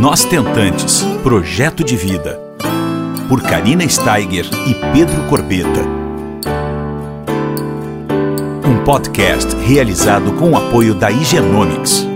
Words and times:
Nós 0.00 0.24
Tentantes 0.24 1.02
Projeto 1.22 1.84
de 1.84 1.96
Vida. 1.96 2.40
Por 3.28 3.42
Karina 3.42 3.86
Steiger 3.86 4.46
e 4.66 4.74
Pedro 4.92 5.28
Corbeta. 5.28 5.82
Um 8.66 8.82
podcast 8.84 9.54
realizado 9.56 10.32
com 10.38 10.52
o 10.52 10.56
apoio 10.56 10.94
da 10.94 11.10
Higienomics. 11.10 12.06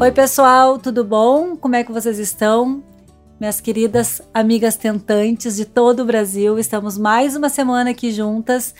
Oi, 0.00 0.10
pessoal, 0.10 0.78
tudo 0.78 1.04
bom? 1.04 1.56
Como 1.56 1.76
é 1.76 1.84
que 1.84 1.92
vocês 1.92 2.18
estão? 2.18 2.82
Minhas 3.38 3.60
queridas 3.60 4.20
amigas 4.34 4.74
tentantes 4.76 5.56
de 5.56 5.64
todo 5.64 6.00
o 6.00 6.04
Brasil, 6.04 6.58
estamos 6.58 6.98
mais 6.98 7.36
uma 7.36 7.48
semana 7.48 7.90
aqui 7.90 8.10
juntas 8.10 8.74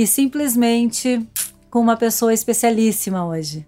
e 0.00 0.06
simplesmente 0.06 1.28
com 1.70 1.78
uma 1.78 1.94
pessoa 1.94 2.32
especialíssima 2.32 3.26
hoje. 3.26 3.66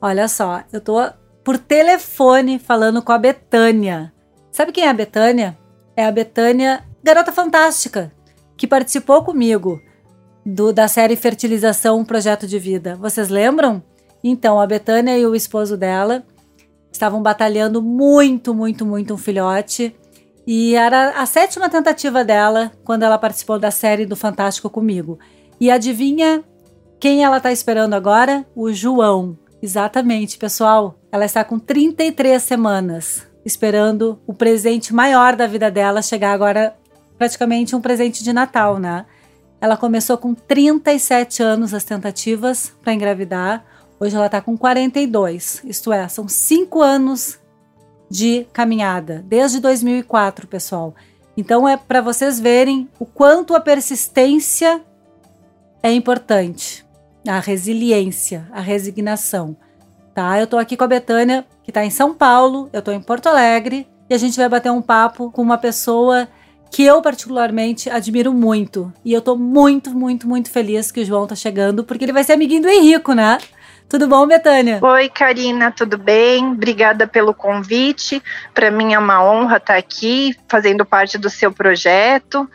Olha 0.00 0.28
só, 0.28 0.62
eu 0.72 0.80
tô 0.80 0.94
por 1.42 1.58
telefone 1.58 2.60
falando 2.60 3.02
com 3.02 3.10
a 3.10 3.18
Betânia. 3.18 4.12
Sabe 4.52 4.70
quem 4.70 4.84
é 4.84 4.88
a 4.88 4.94
Betânia? 4.94 5.58
É 5.96 6.06
a 6.06 6.12
Betânia, 6.12 6.84
garota 7.02 7.32
fantástica, 7.32 8.12
que 8.56 8.68
participou 8.68 9.24
comigo 9.24 9.82
do, 10.46 10.72
da 10.72 10.86
série 10.86 11.16
Fertilização 11.16 12.04
Projeto 12.04 12.46
de 12.46 12.60
Vida. 12.60 12.94
Vocês 12.94 13.28
lembram? 13.28 13.82
Então, 14.22 14.60
a 14.60 14.66
Betânia 14.68 15.18
e 15.18 15.26
o 15.26 15.34
esposo 15.34 15.76
dela 15.76 16.24
estavam 16.92 17.20
batalhando 17.20 17.82
muito, 17.82 18.54
muito, 18.54 18.86
muito 18.86 19.12
um 19.12 19.18
filhote. 19.18 19.92
E 20.46 20.76
era 20.76 21.20
a 21.20 21.26
sétima 21.26 21.68
tentativa 21.68 22.22
dela 22.22 22.70
quando 22.84 23.02
ela 23.02 23.18
participou 23.18 23.58
da 23.58 23.72
série 23.72 24.06
do 24.06 24.14
Fantástico 24.14 24.70
comigo. 24.70 25.18
E 25.60 25.70
adivinha 25.70 26.44
quem 26.98 27.24
ela 27.24 27.38
está 27.38 27.52
esperando 27.52 27.94
agora? 27.94 28.46
O 28.54 28.72
João. 28.72 29.38
Exatamente, 29.62 30.38
pessoal. 30.38 30.98
Ela 31.10 31.24
está 31.24 31.44
com 31.44 31.58
33 31.58 32.42
semanas 32.42 33.26
esperando 33.44 34.18
o 34.26 34.32
presente 34.32 34.94
maior 34.94 35.36
da 35.36 35.46
vida 35.46 35.70
dela 35.70 36.00
chegar 36.00 36.32
agora, 36.32 36.74
praticamente 37.18 37.76
um 37.76 37.80
presente 37.80 38.24
de 38.24 38.32
Natal, 38.32 38.78
né? 38.78 39.04
Ela 39.60 39.76
começou 39.76 40.16
com 40.16 40.34
37 40.34 41.42
anos 41.42 41.74
as 41.74 41.84
tentativas 41.84 42.72
para 42.82 42.94
engravidar. 42.94 43.64
Hoje 44.00 44.16
ela 44.16 44.26
está 44.26 44.40
com 44.40 44.56
42, 44.56 45.62
isto 45.64 45.92
é, 45.92 46.08
são 46.08 46.26
cinco 46.26 46.82
anos 46.82 47.38
de 48.10 48.46
caminhada, 48.52 49.24
desde 49.26 49.60
2004, 49.60 50.46
pessoal. 50.46 50.94
Então 51.36 51.68
é 51.68 51.76
para 51.76 52.00
vocês 52.00 52.38
verem 52.38 52.88
o 52.98 53.06
quanto 53.06 53.54
a 53.54 53.60
persistência 53.60 54.82
é 55.84 55.92
importante, 55.92 56.82
a 57.28 57.38
resiliência, 57.38 58.48
a 58.50 58.62
resignação. 58.62 59.54
Tá? 60.14 60.40
Eu 60.40 60.46
tô 60.46 60.56
aqui 60.56 60.78
com 60.78 60.84
a 60.84 60.88
Betânia, 60.88 61.44
que 61.62 61.70
tá 61.70 61.84
em 61.84 61.90
São 61.90 62.14
Paulo, 62.14 62.70
eu 62.72 62.80
tô 62.80 62.90
em 62.90 63.02
Porto 63.02 63.26
Alegre, 63.26 63.86
e 64.08 64.14
a 64.14 64.16
gente 64.16 64.34
vai 64.34 64.48
bater 64.48 64.72
um 64.72 64.80
papo 64.80 65.30
com 65.30 65.42
uma 65.42 65.58
pessoa 65.58 66.26
que 66.70 66.82
eu 66.82 67.02
particularmente 67.02 67.90
admiro 67.90 68.32
muito. 68.32 68.90
E 69.04 69.12
eu 69.12 69.20
tô 69.20 69.36
muito, 69.36 69.90
muito, 69.90 70.26
muito 70.26 70.50
feliz 70.50 70.90
que 70.90 71.02
o 71.02 71.04
João 71.04 71.26
tá 71.26 71.34
chegando, 71.34 71.84
porque 71.84 72.06
ele 72.06 72.14
vai 72.14 72.24
ser 72.24 72.32
amiguinho 72.32 72.62
do 72.62 72.68
Henrico, 72.68 73.12
né? 73.12 73.36
Tudo 73.88 74.08
bom, 74.08 74.26
Betânia? 74.26 74.80
Oi, 74.82 75.08
Karina, 75.08 75.70
tudo 75.70 75.96
bem? 75.96 76.52
Obrigada 76.52 77.06
pelo 77.06 77.34
convite. 77.34 78.20
Para 78.52 78.70
mim 78.70 78.94
é 78.94 78.98
uma 78.98 79.22
honra 79.22 79.58
estar 79.58 79.76
aqui 79.76 80.34
fazendo 80.48 80.84
parte 80.84 81.18
do 81.18 81.28
seu 81.28 81.52
projeto, 81.52 82.48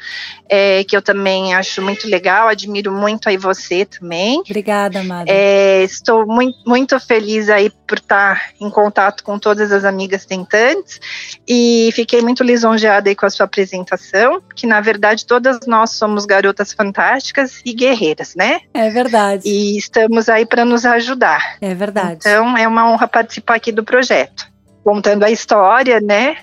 é, 0.50 0.84
que 0.84 0.98
eu 0.98 1.02
também 1.02 1.54
acho 1.54 1.82
muito 1.82 2.10
legal, 2.10 2.48
admiro 2.48 2.92
muito 2.92 3.30
aí 3.30 3.38
você 3.38 3.86
também. 3.86 4.40
Obrigada, 4.40 5.00
Amada. 5.00 5.32
É, 5.32 5.84
estou 5.84 6.26
muito, 6.26 6.58
muito 6.66 7.00
feliz 7.00 7.50
aí 7.50 7.72
por 7.88 8.00
estar 8.00 8.52
em 8.60 8.70
contato 8.70 9.24
com 9.24 9.40
todas 9.40 9.72
as 9.72 9.86
amigas 9.86 10.26
tentantes 10.26 11.00
e 11.48 11.90
fiquei 11.94 12.22
muito 12.22 12.44
lisonjeada 12.44 13.10
aí 13.10 13.16
com 13.16 13.26
a 13.26 13.30
sua 13.30 13.46
apresentação, 13.46 14.42
que 14.56 14.68
na 14.68 14.82
verdade 14.82 15.26
todas 15.26 15.60
nós 15.68 15.92
somos 15.92 16.26
garotas 16.26 16.74
fantásticas 16.74 17.62
e 17.64 17.74
guerreiras, 17.74 18.36
né? 18.36 18.60
É 18.74 18.90
verdade. 18.90 19.48
E 19.48 19.78
estamos 19.78 20.28
aí 20.28 20.46
para 20.46 20.66
nos 20.66 20.86
ajudar 20.86 21.19
ajudar. 21.20 21.58
É 21.62 21.76
verdade. 21.76 22.20
Então 22.20 22.58
é 22.58 22.68
uma 22.68 22.90
honra 22.90 23.08
participar 23.08 23.56
aqui 23.56 23.72
do 23.72 23.84
projeto. 23.84 24.48
Contando 24.84 25.24
a 25.24 25.30
história, 25.30 26.00
né? 26.00 26.38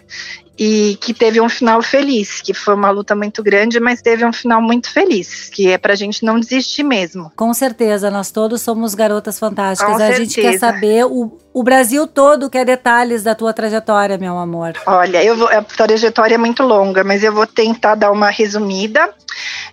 e 0.58 0.96
que 1.02 1.12
teve 1.12 1.40
um 1.40 1.48
final 1.48 1.82
feliz, 1.82 2.40
que 2.40 2.54
foi 2.54 2.74
uma 2.74 2.90
luta 2.90 3.14
muito 3.14 3.42
grande, 3.42 3.78
mas 3.78 4.00
teve 4.00 4.24
um 4.24 4.32
final 4.32 4.62
muito 4.62 4.90
feliz, 4.90 5.50
que 5.50 5.68
é 5.68 5.76
pra 5.76 5.94
gente 5.94 6.24
não 6.24 6.40
desistir 6.40 6.82
mesmo. 6.82 7.30
Com 7.36 7.52
certeza, 7.52 8.10
nós 8.10 8.30
todos 8.30 8.62
somos 8.62 8.94
garotas 8.94 9.38
fantásticas. 9.38 9.86
Com 9.86 9.96
a 9.96 9.98
certeza. 10.06 10.24
gente 10.24 10.40
quer 10.40 10.58
saber, 10.58 11.04
o, 11.04 11.36
o 11.52 11.62
Brasil 11.62 12.06
todo 12.06 12.48
quer 12.48 12.64
detalhes 12.64 13.22
da 13.22 13.34
tua 13.34 13.52
trajetória, 13.52 14.16
meu 14.16 14.38
amor. 14.38 14.72
Olha, 14.86 15.22
eu 15.22 15.36
vou, 15.36 15.48
a 15.48 15.60
trajetória 15.62 16.36
é 16.36 16.38
muito 16.38 16.62
longa, 16.62 17.04
mas 17.04 17.22
eu 17.22 17.32
vou 17.32 17.46
tentar 17.46 17.94
dar 17.94 18.10
uma 18.10 18.30
resumida. 18.30 19.12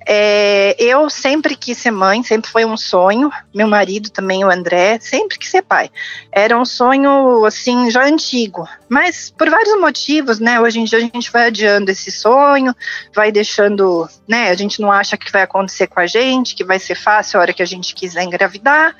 É, 0.06 0.76
eu 0.80 1.10
sempre 1.10 1.56
quis 1.56 1.78
ser 1.78 1.92
mãe, 1.92 2.24
sempre 2.24 2.50
foi 2.50 2.66
um 2.66 2.76
sonho. 2.76 3.32
Meu 3.54 3.68
marido 3.68 4.10
também, 4.10 4.44
o 4.44 4.50
André, 4.50 5.00
sempre 5.00 5.38
quis 5.38 5.50
ser 5.50 5.62
pai. 5.62 5.90
Era 6.32 6.58
um 6.58 6.66
sonho, 6.66 7.46
assim, 7.46 7.90
já 7.90 8.06
antigo. 8.06 8.68
Mas 8.90 9.30
por 9.30 9.50
vários 9.50 9.80
motivos, 9.80 10.40
né? 10.40 10.60
Hoje 10.60 10.80
em 10.80 10.84
dia 10.84 11.00
a 11.00 11.02
gente 11.02 11.32
vai 11.32 11.48
adiando 11.48 11.90
esse 11.90 12.12
sonho, 12.12 12.76
vai 13.14 13.32
deixando, 13.32 14.08
né? 14.28 14.50
A 14.50 14.56
gente 14.56 14.82
não 14.82 14.92
acha 14.92 15.18
que 15.18 15.32
vai 15.32 15.44
acontecer 15.44 15.88
com 15.88 16.00
a 16.00 16.06
gente, 16.06 16.56
que 16.56 16.64
vai 16.64 16.80
ser 16.80 16.96
fácil 16.96 17.40
a 17.40 17.42
hora 17.42 17.54
que 17.54 17.64
a 17.64 17.66
gente 17.66 17.96
quiser 17.96 18.24
engravidar. 18.24 18.96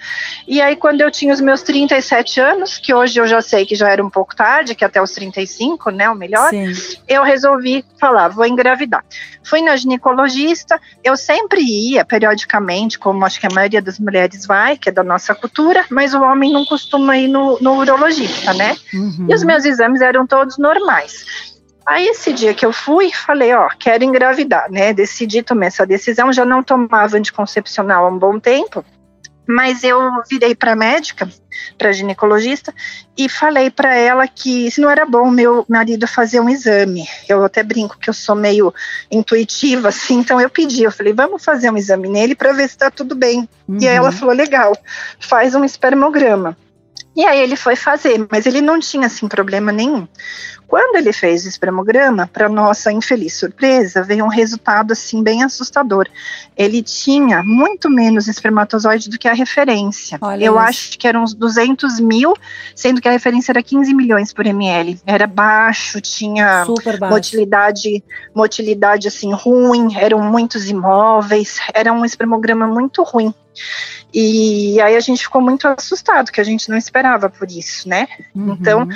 E 0.48 0.62
aí, 0.62 0.76
quando 0.76 1.02
eu 1.02 1.12
tinha 1.12 1.34
os 1.34 1.42
meus 1.42 1.62
37 1.62 2.40
anos, 2.40 2.78
que 2.78 2.94
hoje 2.94 3.20
eu 3.20 3.28
já 3.28 3.42
sei 3.42 3.66
que 3.66 3.76
já 3.76 3.90
era 3.90 4.04
um 4.04 4.10
pouco 4.10 4.36
tarde, 4.36 4.76
que 4.76 4.86
até 4.86 5.02
os 5.02 5.12
35, 5.12 5.92
né? 5.92 6.10
O 6.10 6.16
melhor, 6.16 6.50
Sim. 6.50 6.72
eu 7.08 7.24
resolvi 7.24 7.86
falar, 8.00 8.30
vou 8.30 8.46
engravidar. 8.46 9.04
Fui 9.44 9.62
na 9.62 9.76
ginecologista, 9.76 10.80
eu 11.04 11.16
sempre 11.16 11.62
ia 11.62 12.04
periodicamente, 12.04 13.00
como 13.00 13.26
acho 13.26 13.40
que 13.40 13.48
a 13.48 13.54
maioria 13.54 13.82
das 13.82 14.00
mulheres 14.00 14.46
vai, 14.46 14.78
que 14.78 14.90
é 14.90 14.92
da 14.92 15.04
nossa 15.04 15.34
cultura, 15.34 15.86
mas 15.90 16.14
o 16.14 16.22
homem 16.22 16.52
não 16.52 16.66
costuma 16.66 17.18
ir 17.18 17.28
no, 17.28 17.58
no 17.60 17.78
urologista, 17.78 18.54
né? 18.54 18.76
Uhum. 18.94 19.28
E 19.30 19.34
os 19.36 19.44
meus 19.44 19.66
exames 19.66 20.02
eram 20.02 20.26
todos 20.26 20.58
normais. 20.58 21.54
Aí 21.86 22.08
esse 22.08 22.32
dia 22.32 22.54
que 22.54 22.66
eu 22.66 22.72
fui, 22.72 23.12
falei, 23.12 23.54
ó, 23.54 23.68
quero 23.78 24.04
engravidar, 24.04 24.72
né? 24.72 24.94
Decidi 24.94 25.44
tomar 25.44 25.66
essa 25.66 25.86
decisão, 25.86 26.32
já 26.32 26.46
não 26.46 26.64
tomava 26.64 27.18
anticoncepcional 27.18 28.06
há 28.06 28.10
um 28.10 28.18
bom 28.18 28.40
tempo, 28.40 28.86
mas 29.46 29.84
eu 29.84 30.00
virei 30.30 30.56
para 30.56 30.76
médica, 30.76 31.30
para 31.78 31.92
ginecologista, 31.92 32.74
e 33.18 33.28
falei 33.30 33.70
para 33.70 33.96
ela 33.96 34.28
que 34.28 34.72
se 34.72 34.82
não 34.82 34.90
era 34.90 35.06
bom 35.06 35.30
meu 35.30 35.66
marido 35.68 36.08
fazer 36.08 36.40
um 36.40 36.50
exame. 36.50 37.08
Eu 37.28 37.44
até 37.44 37.62
brinco 37.62 37.98
que 38.00 38.10
eu 38.10 38.14
sou 38.14 38.36
meio 38.36 38.74
intuitiva, 39.12 39.90
assim, 39.90 40.20
então 40.20 40.40
eu 40.40 40.50
pedi, 40.50 40.84
eu 40.84 40.92
falei, 40.92 41.14
vamos 41.14 41.44
fazer 41.44 41.70
um 41.70 41.78
exame 41.78 42.10
nele 42.10 42.36
para 42.36 42.54
ver 42.54 42.68
se 42.68 42.76
está 42.76 42.90
tudo 42.90 43.16
bem. 43.16 43.48
Uhum. 43.68 43.78
E 43.80 43.88
aí 43.88 43.96
ela 43.96 44.12
falou, 44.12 44.34
legal, 44.34 44.76
faz 45.20 45.54
um 45.54 45.64
espermograma. 45.64 46.58
E 47.16 47.24
aí 47.26 47.40
ele 47.40 47.56
foi 47.56 47.76
fazer, 47.76 48.26
mas 48.32 48.46
ele 48.46 48.62
não 48.62 48.80
tinha 48.80 49.08
assim 49.08 49.28
problema 49.28 49.72
nenhum. 49.72 50.08
Quando 50.68 50.96
ele 50.96 51.14
fez 51.14 51.46
o 51.46 51.50
espermograma, 51.50 52.28
para 52.34 52.50
nossa 52.50 52.92
infeliz 52.92 53.36
surpresa, 53.36 54.02
veio 54.02 54.26
um 54.26 54.30
resultado 54.30 54.92
assim 54.92 55.22
bem 55.22 55.44
assustador. 55.44 56.08
Ele 56.58 56.82
tinha 56.82 57.44
muito 57.44 57.92
menos 57.92 58.28
espermatozoide 58.28 59.08
do 59.08 59.20
que 59.20 59.28
a 59.28 59.34
referência. 59.34 60.18
Olha 60.20 60.44
Eu 60.44 60.54
isso. 60.54 60.64
acho 60.64 60.98
que 60.98 61.08
eram 61.08 61.22
uns 61.22 61.36
200 61.36 62.00
mil, 62.00 62.34
sendo 62.76 63.00
que 63.00 63.08
a 63.08 63.12
referência 63.12 63.52
era 63.52 63.62
15 63.62 63.94
milhões 63.94 64.34
por 64.34 64.48
ml. 64.48 65.00
Era 65.06 65.28
baixo, 65.28 66.02
tinha 66.02 66.66
baixo. 66.66 67.14
motilidade, 67.14 68.04
motilidade 68.34 69.08
assim 69.08 69.32
ruim, 69.32 69.96
eram 69.96 70.20
muitos 70.22 70.68
imóveis, 70.68 71.60
era 71.72 71.94
um 71.94 72.04
espermograma 72.04 72.66
muito 72.66 73.04
ruim. 73.04 73.32
E 74.14 74.80
aí 74.80 74.96
a 74.96 75.00
gente 75.00 75.24
ficou 75.24 75.42
muito 75.42 75.68
assustado, 75.68 76.32
que 76.32 76.40
a 76.40 76.44
gente 76.44 76.70
não 76.70 76.78
esperava 76.78 77.30
por 77.30 77.50
isso, 77.50 77.90
né? 77.90 78.08
Uhum. 78.36 78.54
Então, 78.54 78.88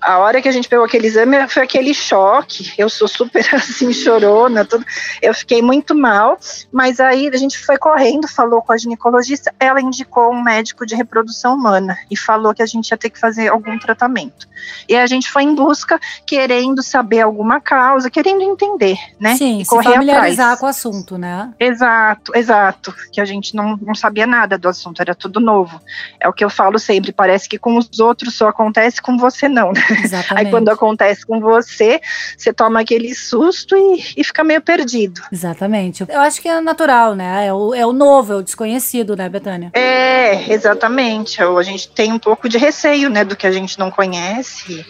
a 0.00 0.18
hora 0.18 0.40
que 0.40 0.48
a 0.48 0.52
gente 0.52 0.68
pegou 0.68 0.84
aquele 0.84 1.06
exame 1.06 1.36
foi 1.48 1.62
aquele 1.62 1.92
choque. 1.92 2.72
Eu 2.78 2.88
sou 2.88 3.06
super 3.06 3.46
assim, 3.54 3.92
chorona, 3.92 4.64
tudo. 4.64 4.84
Eu 5.20 5.34
fiquei 5.34 5.60
muito 5.60 5.94
mal, 5.94 6.38
mas 6.72 7.00
aí 7.00 7.28
a 7.28 7.36
gente 7.36 7.58
foi 7.58 7.76
correndo, 7.76 8.26
falou 8.28 8.62
com 8.62 8.72
a 8.72 8.78
ginecologista, 8.78 9.52
ela 9.58 9.80
indicou 9.80 10.30
um 10.30 10.42
médico 10.42 10.86
de 10.86 10.94
reprodução 10.94 11.54
humana 11.54 11.98
e 12.10 12.16
falou 12.16 12.54
que 12.54 12.62
a 12.62 12.66
gente 12.66 12.90
ia 12.90 12.96
ter 12.96 13.10
que 13.10 13.18
fazer 13.18 13.48
algum 13.48 13.78
tratamento. 13.78 14.48
E 14.88 14.96
a 14.96 15.06
gente 15.06 15.30
foi 15.30 15.42
em 15.42 15.54
busca, 15.54 15.98
querendo 16.26 16.82
saber 16.82 17.20
alguma 17.20 17.60
causa, 17.60 18.10
querendo 18.10 18.42
entender, 18.42 18.98
né? 19.18 19.36
Sim, 19.36 19.60
e 19.60 19.64
se 19.64 19.82
familiarizar 19.82 20.52
atrás. 20.52 20.60
com 20.60 20.66
o 20.66 20.68
assunto, 20.68 21.18
né? 21.18 21.52
Exato, 21.58 22.32
exato. 22.34 22.94
Que 23.12 23.20
a 23.20 23.24
gente 23.24 23.54
não, 23.54 23.76
não 23.76 23.94
sabia 23.94 24.26
nada 24.26 24.58
do 24.60 24.68
assunto, 24.68 25.00
era 25.00 25.14
tudo 25.14 25.40
novo. 25.40 25.80
É 26.20 26.28
o 26.28 26.32
que 26.32 26.44
eu 26.44 26.50
falo 26.50 26.78
sempre, 26.78 27.12
parece 27.12 27.48
que 27.48 27.58
com 27.58 27.76
os 27.76 27.98
outros 27.98 28.36
só 28.36 28.48
acontece, 28.48 29.00
com 29.02 29.16
você 29.16 29.48
não, 29.48 29.72
né? 29.72 29.82
Exatamente. 30.04 30.46
Aí 30.46 30.50
quando 30.50 30.68
acontece 30.68 31.26
com 31.26 31.40
você, 31.40 32.00
você 32.36 32.52
toma 32.52 32.80
aquele 32.80 33.14
susto 33.14 33.76
e, 33.76 34.14
e 34.16 34.24
fica 34.24 34.44
meio 34.44 34.60
perdido. 34.60 35.22
Exatamente. 35.32 36.04
Eu 36.08 36.20
acho 36.20 36.40
que 36.40 36.48
é 36.48 36.60
natural, 36.60 37.14
né? 37.14 37.46
É 37.46 37.52
o, 37.52 37.74
é 37.74 37.86
o 37.86 37.92
novo, 37.92 38.34
é 38.34 38.36
o 38.36 38.42
desconhecido, 38.42 39.16
né, 39.16 39.28
Betânia? 39.28 39.70
É, 39.72 40.52
exatamente. 40.52 41.42
A 41.42 41.62
gente 41.62 41.88
tem 41.90 42.12
um 42.12 42.18
pouco 42.18 42.48
de 42.48 42.58
receio, 42.58 43.10
né, 43.10 43.24
do 43.24 43.34
que 43.34 43.46
a 43.46 43.52
gente 43.52 43.78
não 43.78 43.90
conhece 43.90 44.84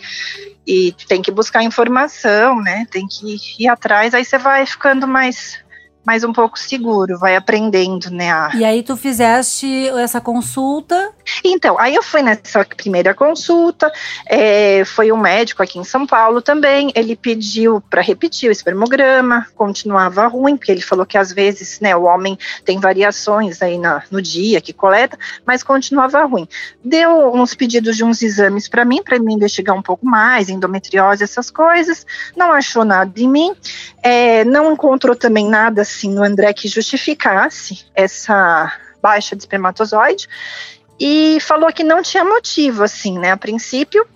e 0.67 0.93
tem 1.09 1.23
que 1.23 1.31
buscar 1.31 1.63
informação, 1.63 2.61
né? 2.61 2.87
Tem 2.91 3.07
que 3.07 3.37
ir 3.59 3.69
atrás, 3.69 4.15
aí 4.15 4.25
você 4.25 4.39
vai 4.39 4.65
ficando 4.67 5.07
mais 5.07 5.59
mais 6.05 6.25
um 6.25 6.33
pouco 6.33 6.59
seguro, 6.59 7.19
vai 7.19 7.37
aprendendo, 7.37 8.11
né? 8.11 8.31
A... 8.31 8.51
E 8.55 8.65
aí 8.65 8.83
tu 8.83 8.97
fizeste 8.97 9.89
essa 9.99 10.21
consulta? 10.21 11.13
Então, 11.45 11.79
aí 11.79 11.95
eu 11.95 12.03
fui 12.03 12.23
nessa 12.23 12.65
primeira 12.65 13.15
consulta, 13.15 13.93
é, 14.27 14.85
foi 14.85 15.13
um 15.13 15.17
médico 15.17 15.63
aqui 15.63 15.79
em 15.79 15.85
São 15.85 16.07
Paulo 16.07 16.41
também, 16.41 16.91
ele 16.95 17.15
pediu 17.15 17.83
para 17.89 18.01
repetir 18.01 18.49
o 18.49 18.53
espermograma, 18.53 19.47
continuava 19.55 20.27
ruim, 20.27 20.57
porque 20.57 20.73
ele 20.73 20.81
falou 20.81 21.05
que 21.05 21.19
às 21.19 21.33
vezes, 21.33 21.81
né, 21.81 21.95
o 21.95 22.05
homem 22.05 22.39
tem 22.65 22.79
variações 22.81 23.61
aí 23.61 23.79
na, 23.79 24.03
no 24.11 24.23
dia 24.23 24.61
que 24.61 24.73
coleta, 24.73 25.19
mas 25.47 25.63
continuava 25.63 26.25
ruim. 26.25 26.49
Deu 26.83 27.35
uns 27.35 27.55
pedidos 27.55 27.97
de 27.97 28.05
uns 28.05 28.23
exames 28.23 28.69
para 28.69 28.85
mim, 28.85 29.03
para 29.03 29.19
me 29.19 29.35
investigar 29.35 29.77
um 29.77 29.83
pouco 29.83 30.07
mais, 30.07 30.49
endometriose, 30.49 31.23
essas 31.23 31.51
coisas, 31.51 32.07
não 32.37 32.53
achou 32.53 32.85
nada 32.85 33.13
em 33.21 33.29
mim, 33.29 33.55
é, 34.03 34.45
não 34.45 34.73
encontrou 34.73 35.15
também 35.15 35.47
nada 35.49 35.85
assim 35.91 36.11
no 36.11 36.23
André 36.23 36.53
que 36.53 36.69
justificasse 36.69 37.87
essa 37.95 38.73
baixa 39.03 39.35
de 39.35 39.43
espermatozoide 39.43 40.29
e 40.99 41.39
falou 41.41 41.73
que 41.73 41.83
não 41.83 42.03
tinha 42.03 42.25
motivo, 42.25 42.83
assim, 42.83 43.19
né, 43.19 43.33
a 43.33 43.37
princípio. 43.37 44.07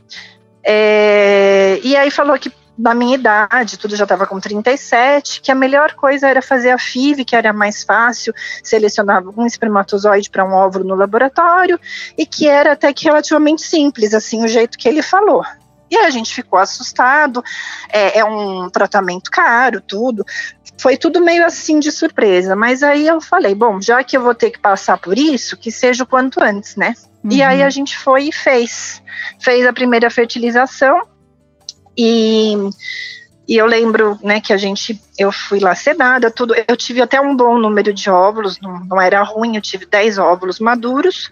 É, 0.63 1.81
e 1.83 1.97
aí 1.97 2.11
falou 2.11 2.39
que 2.39 2.53
na 2.77 2.93
minha 2.93 3.15
idade, 3.15 3.79
tudo 3.79 3.95
já 3.95 4.05
estava 4.05 4.27
com 4.27 4.41
37, 4.41 5.41
que 5.41 5.53
a 5.53 5.55
melhor 5.55 5.95
coisa 5.95 6.29
era 6.29 6.43
fazer 6.43 6.71
a 6.71 6.79
FIV, 6.79 7.25
que 7.25 7.37
era 7.37 7.53
mais 7.53 7.85
fácil, 7.85 8.35
selecionava 8.63 9.33
um 9.37 9.47
espermatozoide 9.47 10.29
para 10.29 10.45
um 10.45 10.53
óvulo 10.53 10.85
no 10.85 10.95
laboratório, 10.97 11.79
e 12.19 12.27
que 12.27 12.49
era 12.49 12.73
até 12.73 12.93
que 12.93 13.05
relativamente 13.05 13.63
simples, 13.63 14.13
assim, 14.13 14.45
o 14.45 14.49
jeito 14.49 14.77
que 14.77 14.89
ele 14.89 15.03
falou. 15.03 15.45
E 15.91 15.97
a 15.97 16.11
gente 16.11 16.35
ficou 16.35 16.59
assustado, 16.59 17.43
é, 17.91 18.19
é 18.19 18.25
um 18.25 18.69
tratamento 18.71 19.31
caro, 19.31 19.81
tudo. 19.81 20.25
Foi 20.79 20.97
tudo 20.97 21.21
meio 21.21 21.45
assim 21.45 21.79
de 21.79 21.93
surpresa, 21.93 22.57
mas 22.57 22.83
aí 22.83 23.07
eu 23.07 23.21
falei, 23.21 23.55
bom, 23.55 23.81
já 23.81 24.03
que 24.03 24.17
eu 24.17 24.23
vou 24.23 24.35
ter 24.35 24.51
que 24.51 24.59
passar 24.59 24.99
por 24.99 25.17
isso, 25.17 25.57
que 25.57 25.71
seja 25.71 26.05
o 26.05 26.07
quanto 26.07 26.43
antes, 26.43 26.75
né? 26.75 26.95
Uhum. 27.23 27.31
E 27.31 27.43
aí 27.43 27.63
a 27.63 27.71
gente 27.71 27.97
foi 27.97 28.29
e 28.29 28.33
fez. 28.33 29.03
Fez 29.39 29.67
a 29.67 29.73
primeira 29.73 30.11
fertilização 30.11 31.03
e, 31.97 32.55
e 33.47 33.57
eu 33.57 33.67
lembro, 33.67 34.19
né, 34.23 34.41
que 34.41 34.53
a 34.53 34.57
gente, 34.57 35.01
eu 35.19 35.31
fui 35.31 35.61
lá 35.61 35.75
sedada, 35.75 36.31
tudo, 36.31 36.55
eu 36.67 36.77
tive 36.77 37.01
até 37.01 37.21
um 37.21 37.37
bom 37.37 37.59
número 37.59 37.93
de 37.93 38.11
óvulos, 38.11 38.61
não, 38.61 38.81
não 38.81 39.01
era 39.01 39.23
ruim, 39.23 39.57
eu 39.57 39.63
tive 39.63 39.87
10 39.87 40.19
óvulos 40.19 40.59
maduros, 40.59 41.31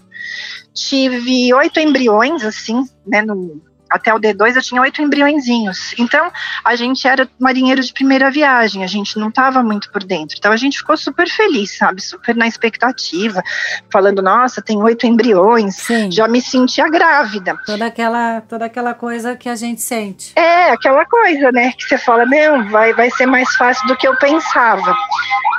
tive 0.72 1.52
oito 1.54 1.80
embriões, 1.80 2.44
assim, 2.44 2.84
né, 3.06 3.22
no, 3.22 3.60
até 3.92 4.12
o 4.12 4.18
D2 4.18 4.56
eu 4.56 4.62
tinha 4.62 4.80
oito 4.80 5.02
embriõezinhos. 5.02 5.94
Então, 5.98 6.32
a 6.64 6.74
gente 6.74 7.06
era 7.06 7.28
marinheiro 7.38 7.82
de 7.82 7.92
primeira 7.92 8.30
viagem, 8.30 8.82
a 8.82 8.86
gente 8.86 9.18
não 9.18 9.28
estava 9.28 9.62
muito 9.62 9.90
por 9.92 10.02
dentro. 10.02 10.36
Então, 10.38 10.50
a 10.50 10.56
gente 10.56 10.78
ficou 10.78 10.96
super 10.96 11.28
feliz, 11.28 11.76
sabe? 11.76 12.02
Super 12.02 12.34
na 12.34 12.46
expectativa, 12.46 13.42
falando, 13.90 14.22
nossa, 14.22 14.62
tem 14.62 14.82
oito 14.82 15.06
embriões. 15.06 15.76
Sim. 15.76 16.10
Já 16.10 16.26
me 16.26 16.40
sentia 16.40 16.88
grávida. 16.88 17.56
Toda 17.66 17.86
aquela, 17.86 18.40
toda 18.40 18.64
aquela 18.64 18.94
coisa 18.94 19.36
que 19.36 19.48
a 19.48 19.54
gente 19.54 19.82
sente. 19.82 20.32
É, 20.34 20.70
aquela 20.70 21.04
coisa, 21.04 21.52
né? 21.52 21.72
Que 21.76 21.84
você 21.84 21.98
fala, 21.98 22.24
não, 22.24 22.68
vai, 22.70 22.94
vai 22.94 23.10
ser 23.10 23.26
mais 23.26 23.54
fácil 23.54 23.86
do 23.86 23.96
que 23.96 24.08
eu 24.08 24.16
pensava. 24.16 24.94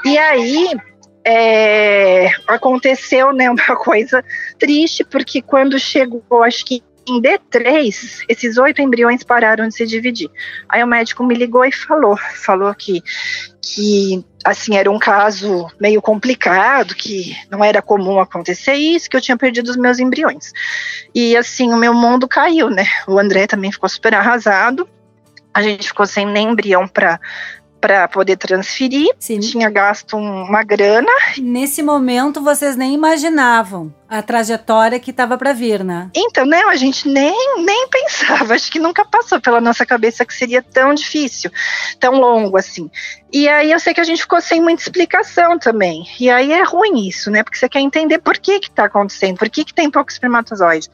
E 0.04 0.18
aí, 0.18 0.76
é, 1.26 2.30
aconteceu 2.48 3.32
né, 3.32 3.50
uma 3.50 3.76
coisa 3.78 4.24
triste, 4.60 5.04
porque 5.04 5.42
quando 5.42 5.80
chegou, 5.80 6.44
acho 6.44 6.66
que 6.66 6.84
em 7.08 7.22
D3, 7.22 8.24
esses 8.30 8.58
oito 8.58 8.82
embriões 8.82 9.24
pararam 9.24 9.68
de 9.68 9.76
se 9.76 9.86
dividir. 9.86 10.30
Aí 10.70 10.84
o 10.84 10.88
médico 10.88 11.24
me 11.24 11.36
ligou 11.36 11.66
e 11.66 11.72
falou, 11.72 12.18
falou 12.18 12.74
que, 12.74 13.02
que 13.62 14.24
assim 14.44 14.76
era 14.76 14.90
um 14.90 15.00
caso 15.00 15.68
meio 15.80 16.02
complicado, 16.02 16.96
que 16.96 17.36
não 17.50 17.64
era 17.64 17.82
comum 17.82 18.20
acontecer 18.20 18.74
isso, 18.74 19.10
que 19.10 19.18
eu 19.18 19.22
tinha 19.22 19.38
perdido 19.38 19.70
os 19.70 19.78
meus 19.78 20.00
embriões. 20.00 20.52
E 21.14 21.36
assim 21.36 21.72
o 21.72 21.78
meu 21.78 21.94
mundo 21.94 22.28
caiu, 22.28 22.70
né? 22.70 22.86
O 23.08 23.20
André 23.20 23.48
também 23.48 23.72
ficou 23.72 23.90
super 23.90 24.14
arrasado. 24.14 24.88
A 25.54 25.62
gente 25.62 25.88
ficou 25.88 26.06
sem 26.06 26.26
nem 26.26 26.50
embrião 26.50 26.88
para 26.88 27.20
para 27.84 28.08
poder 28.08 28.38
transferir, 28.38 29.14
Sim. 29.20 29.42
tinha 29.42 29.70
gasto 29.70 30.16
uma 30.16 30.64
grana. 30.64 31.12
Nesse 31.38 31.84
momento 31.84 32.42
vocês 32.42 32.78
nem 32.78 32.94
imaginavam 32.94 33.94
a 34.14 34.22
trajetória 34.22 35.00
que 35.00 35.10
estava 35.10 35.36
para 35.40 35.54
vir, 35.54 35.84
né? 35.84 36.12
Então, 36.14 36.46
não, 36.46 36.70
a 36.70 36.76
gente 36.76 37.10
nem, 37.10 37.64
nem 37.64 37.88
pensava, 37.90 38.54
acho 38.54 38.72
que 38.72 38.78
nunca 38.78 39.04
passou 39.04 39.42
pela 39.42 39.60
nossa 39.60 39.86
cabeça 39.88 40.24
que 40.24 40.34
seria 40.36 40.62
tão 40.62 40.94
difícil, 40.94 41.50
tão 42.00 42.14
longo 42.14 42.56
assim. 42.56 42.92
E 43.32 43.50
aí 43.50 43.72
eu 43.72 43.80
sei 43.80 43.96
que 43.96 44.00
a 44.00 44.04
gente 44.04 44.22
ficou 44.22 44.40
sem 44.40 44.62
muita 44.62 44.84
explicação 44.84 45.58
também. 45.58 46.06
E 46.20 46.30
aí 46.30 46.52
é 46.52 46.64
ruim 46.64 47.08
isso, 47.08 47.32
né? 47.32 47.42
Porque 47.42 47.58
você 47.58 47.68
quer 47.68 47.80
entender 47.80 48.20
por 48.20 48.38
que 48.38 48.60
que 48.60 48.70
tá 48.70 48.86
acontecendo, 48.86 49.40
por 49.40 49.50
que 49.50 49.66
que 49.66 49.74
tem 49.74 49.90
pouco 49.90 50.12
espermatozoide. 50.12 50.88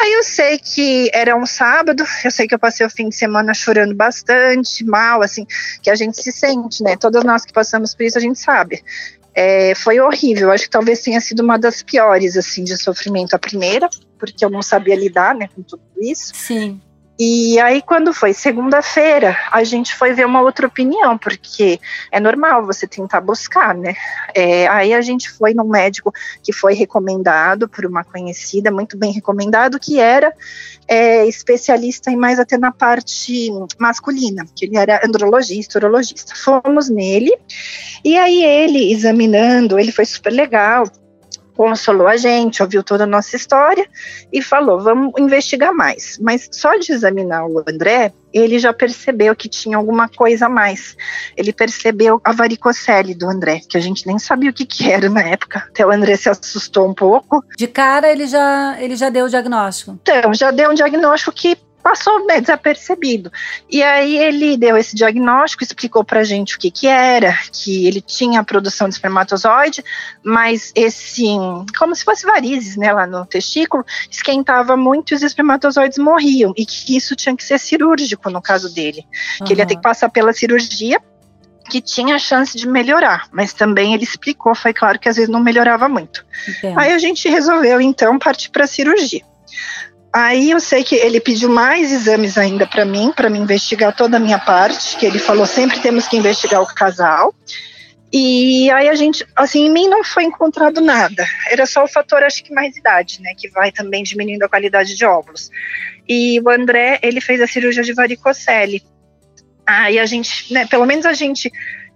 Aí 0.00 0.12
eu 0.14 0.24
sei 0.24 0.58
que 0.58 1.08
era 1.14 1.36
um 1.36 1.46
sábado, 1.46 2.04
eu 2.24 2.30
sei 2.32 2.48
que 2.48 2.54
eu 2.54 2.58
passei 2.58 2.84
o 2.84 2.90
fim 2.90 3.08
de 3.08 3.14
semana 3.14 3.54
chorando 3.54 3.94
bastante, 3.94 4.84
mal, 4.84 5.22
assim, 5.22 5.46
que 5.80 5.88
a 5.88 5.94
gente 5.94 6.20
se 6.20 6.32
sente, 6.32 6.82
né? 6.82 6.96
Todas 6.96 7.22
nós 7.22 7.44
que 7.44 7.52
passamos 7.52 7.94
por 7.94 8.02
isso, 8.02 8.18
a 8.18 8.20
gente 8.20 8.40
sabe. 8.40 8.82
É, 9.38 9.74
foi 9.74 10.00
horrível, 10.00 10.50
acho 10.50 10.64
que 10.64 10.70
talvez 10.70 11.02
tenha 11.02 11.20
sido 11.20 11.40
uma 11.40 11.58
das 11.58 11.82
piores, 11.82 12.38
assim, 12.38 12.64
de 12.64 12.74
sofrimento. 12.74 13.34
A 13.34 13.38
primeira, 13.38 13.86
porque 14.18 14.42
eu 14.42 14.48
não 14.48 14.62
sabia 14.62 14.96
lidar, 14.96 15.34
né, 15.34 15.46
com 15.54 15.62
tudo 15.62 15.82
isso. 16.00 16.32
Sim. 16.34 16.80
E 17.18 17.58
aí, 17.60 17.80
quando 17.80 18.12
foi 18.12 18.34
segunda-feira, 18.34 19.38
a 19.50 19.64
gente 19.64 19.94
foi 19.94 20.12
ver 20.12 20.26
uma 20.26 20.42
outra 20.42 20.66
opinião, 20.66 21.16
porque 21.16 21.80
é 22.12 22.20
normal 22.20 22.66
você 22.66 22.86
tentar 22.86 23.22
buscar, 23.22 23.74
né? 23.74 23.94
É, 24.34 24.66
aí 24.68 24.92
a 24.92 25.00
gente 25.00 25.30
foi 25.30 25.54
num 25.54 25.66
médico 25.66 26.12
que 26.42 26.52
foi 26.52 26.74
recomendado 26.74 27.68
por 27.68 27.86
uma 27.86 28.04
conhecida, 28.04 28.70
muito 28.70 28.98
bem 28.98 29.12
recomendado, 29.12 29.80
que 29.80 29.98
era 29.98 30.30
é, 30.86 31.26
especialista 31.26 32.10
em 32.10 32.16
mais 32.16 32.38
até 32.38 32.58
na 32.58 32.70
parte 32.70 33.50
masculina, 33.78 34.44
que 34.54 34.66
ele 34.66 34.76
era 34.76 35.00
andrologista, 35.02 35.78
urologista. 35.78 36.34
Fomos 36.36 36.90
nele, 36.90 37.34
e 38.04 38.16
aí 38.18 38.44
ele 38.44 38.92
examinando, 38.92 39.78
ele 39.78 39.90
foi 39.90 40.04
super 40.04 40.32
legal, 40.32 40.84
consolou 41.56 42.06
a 42.06 42.16
gente, 42.16 42.62
ouviu 42.62 42.84
toda 42.84 43.04
a 43.04 43.06
nossa 43.06 43.34
história 43.34 43.88
e 44.32 44.42
falou: 44.42 44.80
vamos 44.80 45.12
investigar 45.18 45.72
mais. 45.74 46.18
Mas 46.20 46.48
só 46.52 46.76
de 46.76 46.92
examinar 46.92 47.46
o 47.46 47.64
André, 47.66 48.12
ele 48.32 48.58
já 48.58 48.72
percebeu 48.72 49.34
que 49.34 49.48
tinha 49.48 49.76
alguma 49.76 50.08
coisa 50.08 50.46
a 50.46 50.48
mais. 50.48 50.96
Ele 51.36 51.52
percebeu 51.52 52.20
a 52.22 52.32
varicocele 52.32 53.14
do 53.14 53.28
André, 53.28 53.60
que 53.68 53.78
a 53.78 53.80
gente 53.80 54.06
nem 54.06 54.18
sabia 54.18 54.50
o 54.50 54.52
que, 54.52 54.66
que 54.66 54.90
era 54.90 55.08
na 55.08 55.22
época. 55.22 55.64
Até 55.70 55.86
o 55.86 55.90
André 55.90 56.16
se 56.16 56.28
assustou 56.28 56.88
um 56.88 56.94
pouco. 56.94 57.42
De 57.56 57.66
cara, 57.66 58.12
ele 58.12 58.26
já, 58.26 58.76
ele 58.78 58.94
já 58.94 59.08
deu 59.08 59.24
o 59.24 59.30
diagnóstico. 59.30 59.98
Então, 60.02 60.34
já 60.34 60.50
deu 60.50 60.70
um 60.70 60.74
diagnóstico 60.74 61.32
que 61.32 61.56
passou 61.86 62.26
né, 62.26 62.40
desapercebido. 62.40 63.30
E 63.70 63.80
aí 63.80 64.18
ele 64.18 64.56
deu 64.56 64.76
esse 64.76 64.96
diagnóstico, 64.96 65.62
explicou 65.62 66.02
pra 66.02 66.24
gente 66.24 66.56
o 66.56 66.58
que 66.58 66.68
que 66.68 66.88
era, 66.88 67.38
que 67.52 67.86
ele 67.86 68.00
tinha 68.00 68.40
a 68.40 68.44
produção 68.44 68.88
de 68.88 68.96
espermatozoide, 68.96 69.84
mas 70.20 70.72
esse, 70.74 71.24
como 71.78 71.94
se 71.94 72.02
fosse 72.02 72.26
varizes, 72.26 72.76
né, 72.76 72.92
lá 72.92 73.06
no 73.06 73.24
testículo, 73.24 73.84
esquentava 74.10 74.76
muito 74.76 75.12
e 75.12 75.14
os 75.14 75.22
espermatozoides 75.22 75.96
morriam, 75.98 76.52
e 76.56 76.66
que 76.66 76.96
isso 76.96 77.14
tinha 77.14 77.36
que 77.36 77.44
ser 77.44 77.60
cirúrgico 77.60 78.30
no 78.30 78.42
caso 78.42 78.74
dele, 78.74 79.06
uhum. 79.40 79.46
que 79.46 79.52
ele 79.52 79.60
ia 79.60 79.66
ter 79.66 79.76
que 79.76 79.82
passar 79.82 80.08
pela 80.08 80.32
cirurgia 80.32 81.00
que 81.70 81.80
tinha 81.80 82.18
chance 82.18 82.58
de 82.58 82.66
melhorar, 82.66 83.28
mas 83.30 83.52
também 83.52 83.94
ele 83.94 84.02
explicou, 84.02 84.56
foi 84.56 84.72
claro 84.72 84.98
que 84.98 85.08
às 85.08 85.14
vezes 85.14 85.30
não 85.30 85.38
melhorava 85.38 85.88
muito. 85.88 86.26
Entendo. 86.48 86.80
Aí 86.80 86.90
a 86.90 86.98
gente 86.98 87.28
resolveu 87.28 87.80
então 87.80 88.18
partir 88.18 88.50
para 88.50 88.64
a 88.64 88.66
cirurgia. 88.66 89.22
Aí 90.12 90.50
eu 90.50 90.60
sei 90.60 90.82
que 90.82 90.94
ele 90.94 91.20
pediu 91.20 91.48
mais 91.48 91.92
exames 91.92 92.38
ainda 92.38 92.66
para 92.66 92.84
mim, 92.84 93.12
para 93.14 93.28
me 93.28 93.38
investigar 93.38 93.94
toda 93.94 94.16
a 94.16 94.20
minha 94.20 94.38
parte, 94.38 94.96
que 94.96 95.04
ele 95.04 95.18
falou 95.18 95.46
sempre 95.46 95.80
temos 95.80 96.08
que 96.08 96.16
investigar 96.16 96.62
o 96.62 96.66
casal. 96.66 97.34
E 98.12 98.70
aí 98.70 98.88
a 98.88 98.94
gente, 98.94 99.26
assim, 99.34 99.66
em 99.66 99.70
mim 99.70 99.88
não 99.88 100.02
foi 100.02 100.24
encontrado 100.24 100.80
nada. 100.80 101.26
Era 101.50 101.66
só 101.66 101.84
o 101.84 101.88
fator, 101.88 102.22
acho 102.22 102.42
que 102.42 102.54
mais 102.54 102.76
idade, 102.76 103.20
né, 103.20 103.32
que 103.36 103.48
vai 103.50 103.70
também 103.72 104.02
diminuindo 104.02 104.44
a 104.44 104.48
qualidade 104.48 104.94
de 104.94 105.04
óvulos. 105.04 105.50
E 106.08 106.40
o 106.40 106.48
André, 106.48 106.98
ele 107.02 107.20
fez 107.20 107.40
a 107.40 107.46
cirurgia 107.46 107.82
de 107.82 107.92
varicocele. 107.92 108.82
Aí 109.66 109.98
a 109.98 110.06
gente, 110.06 110.52
né, 110.52 110.66
pelo 110.66 110.86
menos 110.86 111.04
a 111.04 111.12
gente 111.12 111.50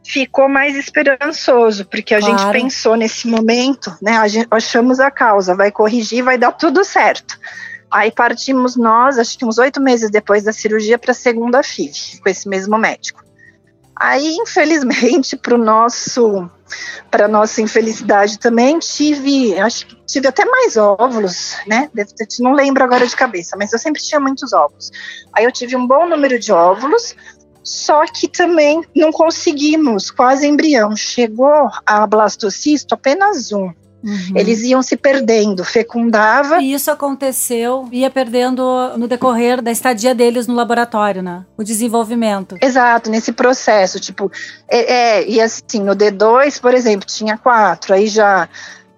ficou 0.04 0.48
mais 0.48 0.76
esperançoso, 0.76 1.84
porque 1.86 2.14
a 2.14 2.18
claro. 2.18 2.38
gente 2.38 2.52
pensou 2.52 2.96
nesse 2.96 3.28
momento, 3.28 3.96
né, 4.02 4.16
a 4.16 4.26
gente, 4.26 4.48
achamos 4.50 4.98
a 4.98 5.10
causa, 5.10 5.54
vai 5.54 5.70
corrigir, 5.70 6.22
vai 6.24 6.36
dar 6.36 6.52
tudo 6.52 6.84
certo. 6.84 7.38
Aí 7.90 8.12
partimos 8.12 8.76
nós, 8.76 9.18
acho 9.18 9.36
que 9.36 9.44
uns 9.44 9.58
oito 9.58 9.80
meses 9.80 10.10
depois 10.10 10.44
da 10.44 10.52
cirurgia, 10.52 10.98
para 10.98 11.10
a 11.10 11.14
segunda 11.14 11.62
FIV, 11.62 12.20
com 12.22 12.28
esse 12.28 12.48
mesmo 12.48 12.78
médico. 12.78 13.22
Aí, 13.96 14.36
infelizmente, 14.36 15.36
para 15.36 15.58
nosso 15.58 16.48
para 17.10 17.26
nossa 17.26 17.60
infelicidade 17.60 18.38
também, 18.38 18.78
tive, 18.78 19.58
acho 19.58 19.86
que 19.86 19.96
tive 20.06 20.28
até 20.28 20.44
mais 20.44 20.76
óvulos, 20.76 21.56
né? 21.66 21.90
Não 22.38 22.52
lembro 22.52 22.84
agora 22.84 23.04
de 23.04 23.16
cabeça, 23.16 23.56
mas 23.58 23.72
eu 23.72 23.78
sempre 23.78 24.00
tinha 24.00 24.20
muitos 24.20 24.52
óvulos. 24.52 24.90
Aí 25.32 25.44
eu 25.44 25.50
tive 25.50 25.74
um 25.76 25.86
bom 25.86 26.08
número 26.08 26.38
de 26.38 26.52
óvulos, 26.52 27.16
só 27.62 28.04
que 28.06 28.28
também 28.28 28.82
não 28.94 29.10
conseguimos, 29.10 30.10
quase 30.10 30.46
embrião. 30.46 30.94
Chegou 30.94 31.68
a 31.84 32.06
blastocisto 32.06 32.94
apenas 32.94 33.52
um. 33.52 33.72
Uhum. 34.02 34.32
Eles 34.34 34.62
iam 34.62 34.82
se 34.82 34.96
perdendo, 34.96 35.64
fecundava. 35.64 36.60
E 36.60 36.72
isso 36.72 36.90
aconteceu, 36.90 37.88
ia 37.92 38.10
perdendo 38.10 38.62
no 38.96 39.06
decorrer 39.06 39.60
da 39.60 39.70
estadia 39.70 40.14
deles 40.14 40.46
no 40.46 40.54
laboratório, 40.54 41.22
né? 41.22 41.44
O 41.56 41.62
desenvolvimento. 41.62 42.56
Exato, 42.62 43.10
nesse 43.10 43.32
processo. 43.32 44.00
Tipo, 44.00 44.30
é, 44.68 44.92
é 44.92 45.28
e 45.28 45.40
assim, 45.40 45.80
no 45.80 45.94
D2, 45.94 46.60
por 46.60 46.74
exemplo, 46.74 47.06
tinha 47.06 47.36
quatro, 47.36 47.92
aí 47.94 48.06
já 48.06 48.48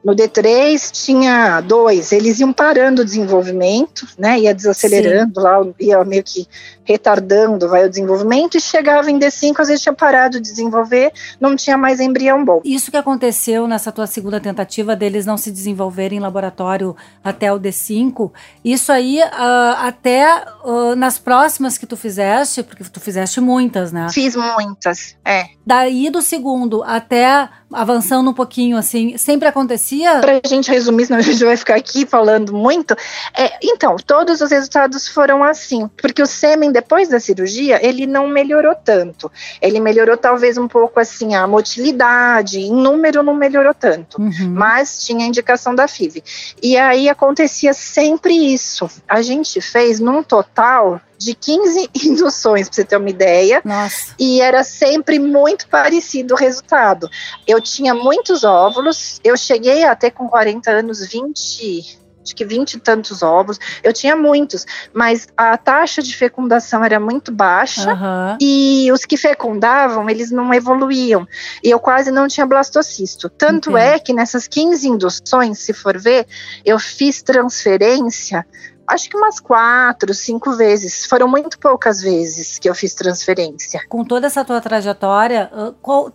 no 0.04 0.14
D3 0.14 0.90
tinha 0.90 1.61
dois, 1.61 2.11
eles 2.11 2.40
iam 2.40 2.52
parando 2.52 3.02
o 3.02 3.04
desenvolvimento, 3.04 4.06
né? 4.18 4.40
Ia 4.40 4.54
desacelerando 4.54 5.40
Sim. 5.40 5.47
lá, 5.47 5.66
ia 5.78 6.04
meio 6.04 6.25
que 6.25 6.47
retardando 6.85 7.69
vai 7.69 7.87
o 7.87 7.89
desenvolvimento 7.89 8.57
e 8.57 8.61
chegava 8.61 9.11
em 9.11 9.19
D5, 9.19 9.61
às 9.61 9.69
vezes 9.69 9.83
tinha 9.83 9.93
parado 9.93 10.41
de 10.41 10.51
desenvolver, 10.51 11.12
não 11.41 11.57
tinha 11.57 11.77
mais 11.77 12.01
embrião 12.01 12.45
bom. 12.45 12.61
Isso 12.65 12.91
que 12.91 12.97
aconteceu 12.97 13.67
nessa 13.67 13.93
tua 13.93 14.07
segunda 14.07 14.41
tentativa 14.41 14.97
deles 14.97 15.27
não 15.27 15.37
se 15.37 15.51
desenvolverem 15.51 16.19
em 16.19 16.21
laboratório 16.21 16.97
até 17.23 17.53
o 17.53 17.59
D5, 17.59 18.31
isso 18.65 18.93
aí 18.93 19.21
uh, 19.21 19.77
até 19.79 20.45
uh, 20.65 20.95
nas 20.97 21.19
próximas 21.19 21.79
que 21.79 21.87
tu 21.87 21.97
fizeste, 21.97 22.62
porque 22.62 22.85
tu 22.85 23.01
fizeste 23.01 23.41
muitas, 23.41 23.93
né? 23.93 24.09
Fiz 24.11 24.35
muitas, 24.37 25.17
é. 25.25 25.47
Daí 25.65 26.11
do 26.11 26.21
segundo 26.21 26.83
até 26.83 27.49
avançando 27.73 28.31
um 28.31 28.35
pouquinho 28.35 28.77
assim, 28.77 29.17
sempre 29.17 29.49
acontecia? 29.49 30.21
Pra 30.21 30.41
gente 30.47 30.71
resumir, 30.71 31.07
senão 31.07 31.19
a 31.19 31.23
gente 31.23 31.43
vai 31.45 31.57
ficar 31.57 31.77
aqui 31.77 32.07
falando 32.07 32.53
muito. 32.53 32.95
É, 33.37 33.53
então, 33.62 33.97
todos 33.97 34.41
os 34.41 34.51
resultados 34.51 35.09
foram 35.09 35.43
assim, 35.43 35.89
porque 36.01 36.23
o 36.23 36.27
sêmen 36.27 36.72
depois 36.73 37.09
da 37.09 37.21
cirurgia, 37.21 37.85
ele 37.87 38.07
não 38.07 38.26
melhorou 38.26 38.75
tanto. 38.75 39.31
Ele 39.61 39.79
melhorou 39.81 40.17
talvez 40.17 40.57
um 40.59 40.67
pouco 40.67 40.99
assim 40.99 41.35
a 41.35 41.47
motilidade, 41.47 42.59
em 42.59 42.73
número 42.73 43.23
não 43.23 43.35
melhorou 43.35 43.75
tanto, 43.75 44.21
uhum. 44.21 44.50
mas 44.50 45.05
tinha 45.05 45.26
indicação 45.26 45.75
da 45.75 45.87
FIV. 45.87 46.23
E 46.62 46.76
aí 46.76 47.09
acontecia 47.09 47.75
sempre 47.75 48.35
isso. 48.35 48.91
A 49.09 49.23
gente 49.23 49.61
fez 49.61 50.00
num 50.00 50.23
total 50.23 51.00
de 51.17 51.35
15 51.35 51.91
induções, 52.05 52.69
para 52.69 52.75
você 52.76 52.85
ter 52.85 52.97
uma 52.97 53.09
ideia. 53.09 53.61
Nossa. 53.64 54.14
E 54.19 54.41
era 54.41 54.64
sempre 54.64 55.19
muito 55.19 55.69
parecido 55.69 56.35
o 56.35 56.37
resultado. 56.37 57.09
Eu 57.47 57.61
tinha 57.61 57.95
muitos 57.95 58.45
óvulos, 58.45 59.21
eu 59.23 59.37
cheguei 59.37 59.85
até 59.85 60.11
com 60.11 60.29
40 60.29 60.71
anos 60.71 61.07
20 61.07 62.01
acho 62.23 62.35
que 62.35 62.45
vinte 62.45 62.75
e 62.75 62.81
tantos 62.81 63.23
ovos. 63.23 63.59
Eu 63.83 63.93
tinha 63.93 64.14
muitos, 64.14 64.67
mas 64.93 65.29
a 65.37 65.57
taxa 65.57 66.02
de 66.02 66.14
fecundação 66.17 66.85
era 66.85 67.00
muito 67.00 67.33
baixa 67.33 67.93
uhum. 67.93 68.37
e 68.41 68.91
os 68.93 69.05
que 69.05 69.17
fecundavam, 69.17 70.09
eles 70.09 70.31
não 70.31 70.52
evoluíam. 70.55 71.26
E 71.62 71.71
eu 71.71 71.79
quase 71.79 72.11
não 72.11 72.29
tinha 72.29 72.47
blastocisto. 72.47 73.29
Tanto 73.29 73.71
Entendi. 73.71 73.87
é 73.87 73.99
que 73.99 74.12
nessas 74.12 74.47
15 74.47 74.88
induções, 74.88 75.59
se 75.59 75.73
for 75.73 75.99
ver, 75.99 76.26
eu 76.64 76.79
fiz 76.79 77.23
transferência 77.23 78.47
acho 78.87 79.09
que 79.09 79.17
umas 79.17 79.41
quatro, 79.41 80.12
cinco 80.12 80.52
vezes. 80.52 81.07
Foram 81.07 81.29
muito 81.29 81.59
poucas 81.59 82.00
vezes 82.00 82.59
que 82.59 82.69
eu 82.69 82.75
fiz 82.75 82.95
transferência. 82.95 83.81
Com 83.88 84.05
toda 84.05 84.26
essa 84.26 84.45
tua 84.45 84.61
trajetória, 84.61 85.50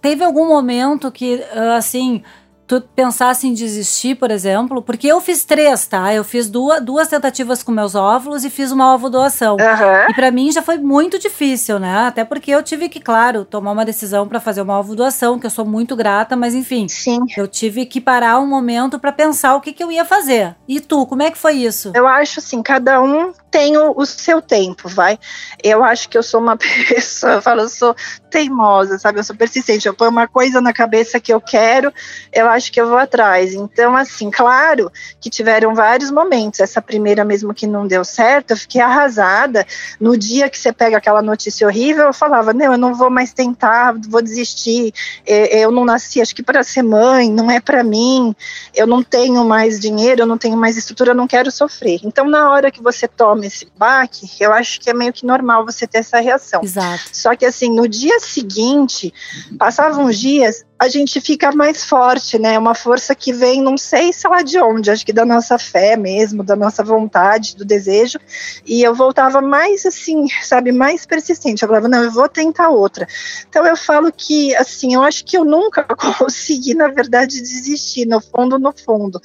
teve 0.01 0.23
algum 0.23 0.47
momento 0.47 1.11
que, 1.11 1.43
assim, 1.75 2.23
tu 2.67 2.81
pensasse 2.81 3.47
em 3.47 3.53
desistir, 3.53 4.15
por 4.15 4.29
exemplo, 4.29 4.81
porque 4.81 5.07
eu 5.07 5.21
fiz 5.21 5.45
três, 5.45 5.87
tá? 5.87 6.13
Eu 6.13 6.23
fiz 6.23 6.49
duas, 6.49 6.83
duas 6.83 7.07
tentativas 7.07 7.63
com 7.63 7.71
meus 7.71 7.95
óvulos 7.95 8.43
e 8.43 8.49
fiz 8.49 8.71
uma 8.71 8.93
ovo 8.93 9.09
doação. 9.09 9.53
Uhum. 9.53 10.09
E 10.09 10.13
para 10.13 10.29
mim 10.29 10.51
já 10.51 10.61
foi 10.61 10.77
muito 10.77 11.17
difícil, 11.17 11.79
né? 11.79 12.07
Até 12.07 12.25
porque 12.25 12.51
eu 12.51 12.61
tive 12.61 12.89
que, 12.89 12.99
claro, 12.99 13.45
tomar 13.45 13.71
uma 13.71 13.85
decisão 13.85 14.27
para 14.27 14.41
fazer 14.41 14.61
uma 14.61 14.77
ovo 14.77 14.95
doação, 14.95 15.39
que 15.39 15.45
eu 15.45 15.49
sou 15.49 15.65
muito 15.65 15.95
grata, 15.95 16.35
mas 16.35 16.53
enfim, 16.53 16.87
Sim. 16.89 17.19
eu 17.37 17.47
tive 17.47 17.85
que 17.85 18.01
parar 18.01 18.39
um 18.39 18.45
momento 18.45 18.99
para 18.99 19.13
pensar 19.13 19.55
o 19.55 19.61
que, 19.61 19.71
que 19.71 19.83
eu 19.83 19.91
ia 19.91 20.03
fazer. 20.03 20.55
E 20.67 20.81
tu, 20.81 21.05
como 21.05 21.23
é 21.23 21.31
que 21.31 21.37
foi 21.37 21.53
isso? 21.53 21.93
Eu 21.95 22.05
acho 22.05 22.39
assim, 22.39 22.61
cada 22.61 23.01
um 23.01 23.31
tem 23.57 23.75
o, 23.75 23.91
o 23.97 24.05
seu 24.05 24.39
tempo, 24.39 24.87
vai. 24.87 25.17
Eu 25.63 25.83
acho 25.83 26.07
que 26.09 26.15
eu 26.15 26.21
sou 26.21 26.39
uma 26.39 26.55
pessoa, 26.87 27.33
eu 27.33 27.41
falo, 27.41 27.61
eu 27.61 27.69
sou 27.69 27.95
teimosa, 28.29 28.99
sabe? 28.99 29.19
Eu 29.19 29.23
sou 29.23 29.35
persistente. 29.35 29.87
Eu 29.87 29.95
ponho 29.95 30.11
uma 30.11 30.27
coisa 30.27 30.61
na 30.61 30.71
cabeça 30.71 31.19
que 31.19 31.33
eu 31.33 31.41
quero, 31.41 31.91
eu 32.31 32.47
acho 32.47 32.71
que 32.71 32.79
eu 32.79 32.87
vou 32.87 32.99
atrás. 32.99 33.55
Então, 33.55 33.97
assim, 33.97 34.29
claro 34.29 34.91
que 35.19 35.27
tiveram 35.27 35.73
vários 35.73 36.11
momentos. 36.11 36.59
Essa 36.59 36.79
primeira 36.83 37.25
mesmo 37.25 37.51
que 37.51 37.65
não 37.65 37.87
deu 37.87 38.05
certo, 38.05 38.51
eu 38.51 38.57
fiquei 38.57 38.79
arrasada. 38.79 39.65
No 39.99 40.15
dia 40.15 40.51
que 40.51 40.59
você 40.59 40.71
pega 40.71 40.97
aquela 40.97 41.23
notícia 41.23 41.65
horrível, 41.65 42.05
eu 42.05 42.13
falava: 42.13 42.53
não, 42.53 42.73
eu 42.73 42.77
não 42.77 42.93
vou 42.93 43.09
mais 43.09 43.33
tentar, 43.33 43.95
vou 44.07 44.21
desistir. 44.21 44.93
Eu 45.25 45.71
não 45.71 45.83
nasci, 45.83 46.21
acho 46.21 46.35
que 46.35 46.43
para 46.43 46.61
ser 46.61 46.83
mãe, 46.83 47.31
não 47.31 47.49
é 47.49 47.59
para 47.59 47.83
mim. 47.83 48.35
Eu 48.75 48.85
não 48.85 49.01
tenho 49.01 49.43
mais 49.43 49.79
dinheiro, 49.79 50.21
eu 50.21 50.27
não 50.27 50.37
tenho 50.37 50.57
mais 50.57 50.77
estrutura, 50.77 51.11
eu 51.11 51.15
não 51.15 51.27
quero 51.27 51.49
sofrer. 51.49 52.01
Então, 52.03 52.29
na 52.29 52.51
hora 52.51 52.69
que 52.69 52.83
você 52.83 53.07
toma 53.07 53.46
esse 53.47 53.67
baque, 53.77 54.27
eu 54.39 54.53
acho 54.53 54.79
que 54.79 54.89
é 54.89 54.93
meio 54.93 55.11
que 55.11 55.25
normal 55.25 55.65
você 55.65 55.87
ter 55.87 55.99
essa 55.99 56.19
reação. 56.19 56.61
Exato. 56.63 57.09
Só 57.11 57.35
que, 57.35 57.45
assim, 57.45 57.69
no 57.69 57.87
dia 57.87 58.19
seguinte, 58.19 59.13
passavam 59.57 60.05
uns 60.05 60.19
dias, 60.19 60.65
a 60.79 60.87
gente 60.87 61.19
fica 61.19 61.51
mais 61.51 61.83
forte, 61.83 62.37
né? 62.37 62.57
Uma 62.57 62.75
força 62.75 63.15
que 63.15 63.33
vem, 63.33 63.61
não 63.61 63.77
sei 63.77 64.13
sei 64.13 64.29
lá 64.29 64.43
de 64.43 64.59
onde, 64.59 64.91
acho 64.91 65.05
que 65.05 65.13
da 65.13 65.25
nossa 65.25 65.57
fé 65.57 65.97
mesmo, 65.97 66.43
da 66.43 66.55
nossa 66.55 66.83
vontade, 66.83 67.55
do 67.55 67.65
desejo. 67.65 68.19
E 68.65 68.83
eu 68.83 68.93
voltava 68.93 69.41
mais 69.41 69.85
assim, 69.85 70.27
sabe, 70.43 70.71
mais 70.71 71.05
persistente. 71.05 71.63
Eu 71.63 71.69
falava, 71.69 71.87
não, 71.87 72.03
eu 72.03 72.11
vou 72.11 72.29
tentar 72.29 72.69
outra. 72.69 73.07
Então 73.49 73.65
eu 73.65 73.75
falo 73.75 74.11
que, 74.11 74.55
assim, 74.55 74.93
eu 74.93 75.01
acho 75.01 75.25
que 75.25 75.35
eu 75.35 75.43
nunca 75.43 75.83
consegui, 76.17 76.75
na 76.75 76.89
verdade, 76.89 77.41
desistir, 77.41 78.05
no 78.05 78.21
fundo, 78.21 78.59
no 78.59 78.71
fundo. 78.71 79.19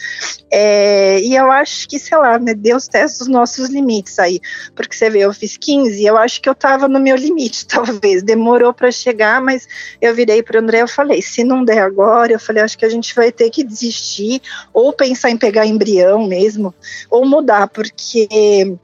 É, 0.51 1.21
e 1.21 1.35
eu 1.35 1.51
acho 1.51 1.87
que, 1.87 1.99
sei 1.99 2.17
lá, 2.17 2.39
né, 2.39 2.55
Deus 2.55 2.89
testa 2.89 3.25
os 3.25 3.29
nossos 3.29 3.69
limites 3.69 4.19
aí. 4.19 4.41
Porque 4.75 4.97
você 4.97 5.11
vê, 5.11 5.21
eu 5.21 5.35
fiz 5.35 5.59
15, 5.59 6.03
eu 6.05 6.17
acho 6.17 6.41
que 6.41 6.49
eu 6.49 6.55
tava 6.55 6.89
no 6.89 6.99
meu 6.99 7.17
limite, 7.17 7.67
talvez. 7.69 8.23
Demorou 8.23 8.73
para 8.73 8.91
chegar, 8.91 9.41
mas 9.41 9.69
eu 10.01 10.15
virei 10.15 10.43
para 10.43 10.59
o 10.59 10.63
André 10.63 10.81
e 10.81 10.89
falei, 10.89 11.21
se 11.21 11.42
não 11.45 11.65
der 11.65 11.83
agora, 11.83 12.33
eu 12.33 12.41
falei, 12.41 12.63
acho 12.63 12.79
que 12.79 12.85
a 12.85 12.91
gente 12.91 13.15
vai 13.15 13.33
ter 13.33 13.51
que 13.51 13.65
desistir, 13.65 14.41
ou 14.73 14.93
pensar 14.93 15.31
em 15.31 15.37
pegar 15.37 15.67
embrião 15.67 16.27
mesmo, 16.27 16.75
ou 17.11 17.27
mudar, 17.27 17.69
porque 17.69 18.77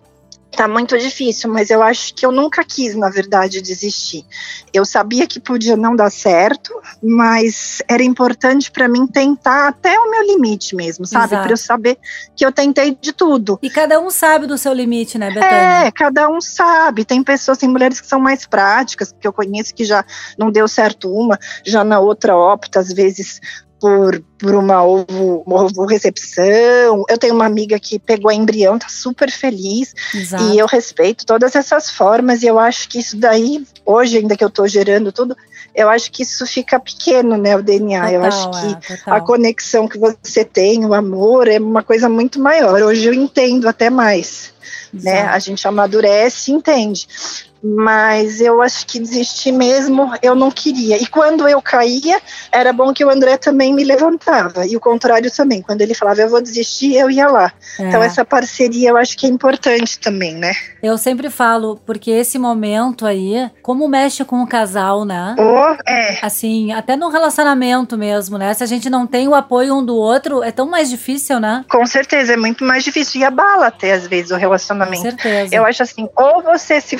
tá 0.50 0.66
muito 0.66 0.98
difícil, 0.98 1.50
mas 1.50 1.70
eu 1.70 1.82
acho 1.82 2.14
que 2.14 2.24
eu 2.24 2.32
nunca 2.32 2.64
quis, 2.64 2.94
na 2.94 3.08
verdade, 3.10 3.60
desistir. 3.60 4.24
Eu 4.72 4.84
sabia 4.84 5.26
que 5.26 5.38
podia 5.38 5.76
não 5.76 5.94
dar 5.94 6.10
certo, 6.10 6.72
mas 7.02 7.82
era 7.88 8.02
importante 8.02 8.70
para 8.70 8.88
mim 8.88 9.06
tentar 9.06 9.68
até 9.68 9.98
o 9.98 10.10
meu 10.10 10.26
limite 10.26 10.74
mesmo, 10.74 11.06
sabe? 11.06 11.28
Para 11.28 11.50
eu 11.50 11.56
saber 11.56 11.98
que 12.34 12.44
eu 12.44 12.50
tentei 12.50 12.96
de 13.00 13.12
tudo. 13.12 13.58
E 13.62 13.70
cada 13.70 14.00
um 14.00 14.10
sabe 14.10 14.46
do 14.46 14.58
seu 14.58 14.72
limite, 14.72 15.18
né, 15.18 15.28
Betânia? 15.28 15.86
É, 15.86 15.90
cada 15.90 16.28
um 16.28 16.40
sabe. 16.40 17.04
Tem 17.04 17.22
pessoas, 17.22 17.58
tem 17.58 17.68
mulheres 17.68 18.00
que 18.00 18.06
são 18.06 18.20
mais 18.20 18.46
práticas, 18.46 19.14
que 19.18 19.26
eu 19.26 19.32
conheço 19.32 19.74
que 19.74 19.84
já 19.84 20.04
não 20.36 20.50
deu 20.50 20.66
certo 20.66 21.12
uma, 21.12 21.38
já 21.64 21.84
na 21.84 22.00
outra 22.00 22.36
opta, 22.36 22.80
às 22.80 22.92
vezes 22.92 23.40
por, 23.80 24.22
por 24.38 24.54
uma 24.54 24.84
ovo, 24.84 25.42
uma 25.46 25.62
ovo 25.64 25.86
recepção. 25.86 27.04
Eu 27.08 27.18
tenho 27.18 27.34
uma 27.34 27.46
amiga 27.46 27.78
que 27.78 27.98
pegou 27.98 28.30
embrião, 28.30 28.78
tá 28.78 28.88
super 28.88 29.30
feliz. 29.30 29.94
Exato. 30.14 30.44
E 30.44 30.58
eu 30.58 30.66
respeito 30.66 31.24
todas 31.24 31.54
essas 31.54 31.90
formas. 31.90 32.42
E 32.42 32.46
eu 32.46 32.58
acho 32.58 32.88
que 32.88 32.98
isso 32.98 33.16
daí, 33.16 33.64
hoje, 33.84 34.18
ainda 34.18 34.36
que 34.36 34.44
eu 34.44 34.50
tô 34.50 34.66
gerando 34.66 35.12
tudo, 35.12 35.36
eu 35.74 35.88
acho 35.88 36.10
que 36.10 36.22
isso 36.22 36.46
fica 36.46 36.80
pequeno, 36.80 37.36
né? 37.36 37.56
O 37.56 37.62
DNA. 37.62 38.00
Total, 38.00 38.14
eu 38.14 38.24
acho 38.24 38.50
que 38.50 38.92
é, 38.92 38.98
a 39.06 39.20
conexão 39.20 39.86
que 39.86 39.98
você 39.98 40.44
tem, 40.44 40.84
o 40.84 40.92
amor, 40.94 41.46
é 41.48 41.58
uma 41.58 41.82
coisa 41.82 42.08
muito 42.08 42.40
maior. 42.40 42.82
Hoje 42.82 43.06
eu 43.06 43.14
entendo 43.14 43.68
até 43.68 43.88
mais. 43.88 44.52
Né? 44.92 45.22
A 45.22 45.38
gente 45.38 45.68
amadurece 45.68 46.50
e 46.50 46.54
entende. 46.54 47.06
Mas 47.62 48.40
eu 48.40 48.62
acho 48.62 48.86
que 48.86 48.98
desistir 48.98 49.52
mesmo 49.52 50.12
eu 50.22 50.34
não 50.34 50.50
queria. 50.50 50.96
E 50.96 51.06
quando 51.06 51.48
eu 51.48 51.60
caía, 51.60 52.20
era 52.52 52.72
bom 52.72 52.92
que 52.92 53.04
o 53.04 53.10
André 53.10 53.36
também 53.36 53.74
me 53.74 53.84
levantava. 53.84 54.66
E 54.66 54.76
o 54.76 54.80
contrário 54.80 55.30
também. 55.30 55.62
Quando 55.62 55.80
ele 55.80 55.94
falava 55.94 56.20
eu 56.20 56.28
vou 56.28 56.40
desistir, 56.40 56.94
eu 56.94 57.10
ia 57.10 57.28
lá. 57.28 57.52
É. 57.78 57.88
Então 57.88 58.02
essa 58.02 58.24
parceria 58.24 58.90
eu 58.90 58.96
acho 58.96 59.16
que 59.16 59.26
é 59.26 59.28
importante 59.28 59.98
também, 59.98 60.34
né? 60.34 60.52
Eu 60.82 60.96
sempre 60.96 61.30
falo, 61.30 61.80
porque 61.84 62.10
esse 62.10 62.38
momento 62.38 63.06
aí, 63.06 63.50
como 63.62 63.88
mexe 63.88 64.24
com 64.24 64.42
o 64.42 64.46
casal, 64.46 65.04
né? 65.04 65.34
Oh, 65.38 65.76
é. 65.88 66.18
Assim, 66.22 66.72
até 66.72 66.96
no 66.96 67.08
relacionamento 67.08 67.98
mesmo, 67.98 68.38
né? 68.38 68.54
Se 68.54 68.62
a 68.62 68.66
gente 68.66 68.88
não 68.88 69.06
tem 69.06 69.26
o 69.26 69.34
apoio 69.34 69.74
um 69.74 69.84
do 69.84 69.96
outro, 69.96 70.42
é 70.42 70.52
tão 70.52 70.66
mais 70.66 70.88
difícil, 70.88 71.40
né? 71.40 71.64
Com 71.68 71.84
certeza, 71.86 72.34
é 72.34 72.36
muito 72.36 72.64
mais 72.64 72.84
difícil. 72.84 73.20
E 73.20 73.24
abala 73.24 73.66
até, 73.66 73.92
às 73.92 74.06
vezes, 74.06 74.30
o 74.30 74.36
relacionamento. 74.36 75.02
Com 75.02 75.10
certeza. 75.10 75.54
Eu 75.54 75.64
acho 75.64 75.82
assim, 75.82 76.08
ou 76.16 76.42
você 76.42 76.80
se 76.80 76.96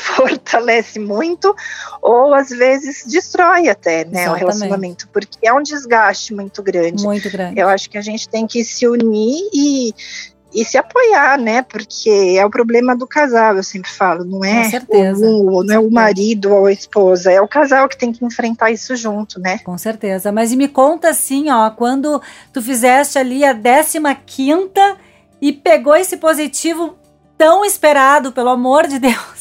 fortalece 0.49 0.99
muito, 0.99 1.55
ou 2.01 2.33
às 2.35 2.49
vezes 2.49 3.05
destrói 3.07 3.69
até, 3.69 4.05
né, 4.05 4.23
Exatamente. 4.23 4.31
o 4.31 4.35
relacionamento, 4.35 5.09
porque 5.13 5.47
é 5.47 5.53
um 5.53 5.63
desgaste 5.63 6.35
muito 6.35 6.63
grande. 6.63 7.05
Muito 7.05 7.31
grande. 7.31 7.61
Eu 7.61 7.69
acho 7.69 7.91
que 7.91 7.99
a 7.99 8.03
gente 8.03 8.29
tem 8.29 8.47
que 8.47 8.65
se 8.65 8.89
unir 8.89 9.49
e 9.53 9.95
e 10.51 10.65
se 10.65 10.79
apoiar, 10.79 11.39
né? 11.39 11.61
Porque 11.61 12.09
é 12.39 12.45
o 12.45 12.49
problema 12.49 12.97
do 12.97 13.07
casal, 13.07 13.55
eu 13.59 13.63
sempre 13.63 13.91
falo, 13.91 14.25
não 14.25 14.43
é 14.43 14.71
o, 14.91 15.63
não 15.63 15.75
é 15.75 15.79
o 15.79 15.91
marido 15.91 16.55
ou 16.55 16.65
a 16.65 16.73
esposa, 16.73 17.31
é 17.31 17.39
o 17.39 17.47
casal 17.47 17.87
que 17.87 17.99
tem 17.99 18.11
que 18.11 18.25
enfrentar 18.25 18.71
isso 18.71 18.97
junto, 18.97 19.39
né? 19.39 19.59
Com 19.59 19.77
certeza. 19.77 20.33
Mas 20.33 20.55
me 20.55 20.67
conta 20.67 21.11
assim, 21.11 21.51
ó, 21.51 21.69
quando 21.69 22.23
tu 22.51 22.63
fizeste 22.63 23.19
ali 23.19 23.45
a 23.45 23.55
15 23.55 23.99
quinta 24.25 24.97
e 25.39 25.53
pegou 25.53 25.95
esse 25.95 26.17
positivo 26.17 26.97
tão 27.39 27.65
esperado, 27.65 28.33
pelo 28.33 28.49
amor 28.49 28.87
de 28.89 28.99
Deus. 28.99 29.38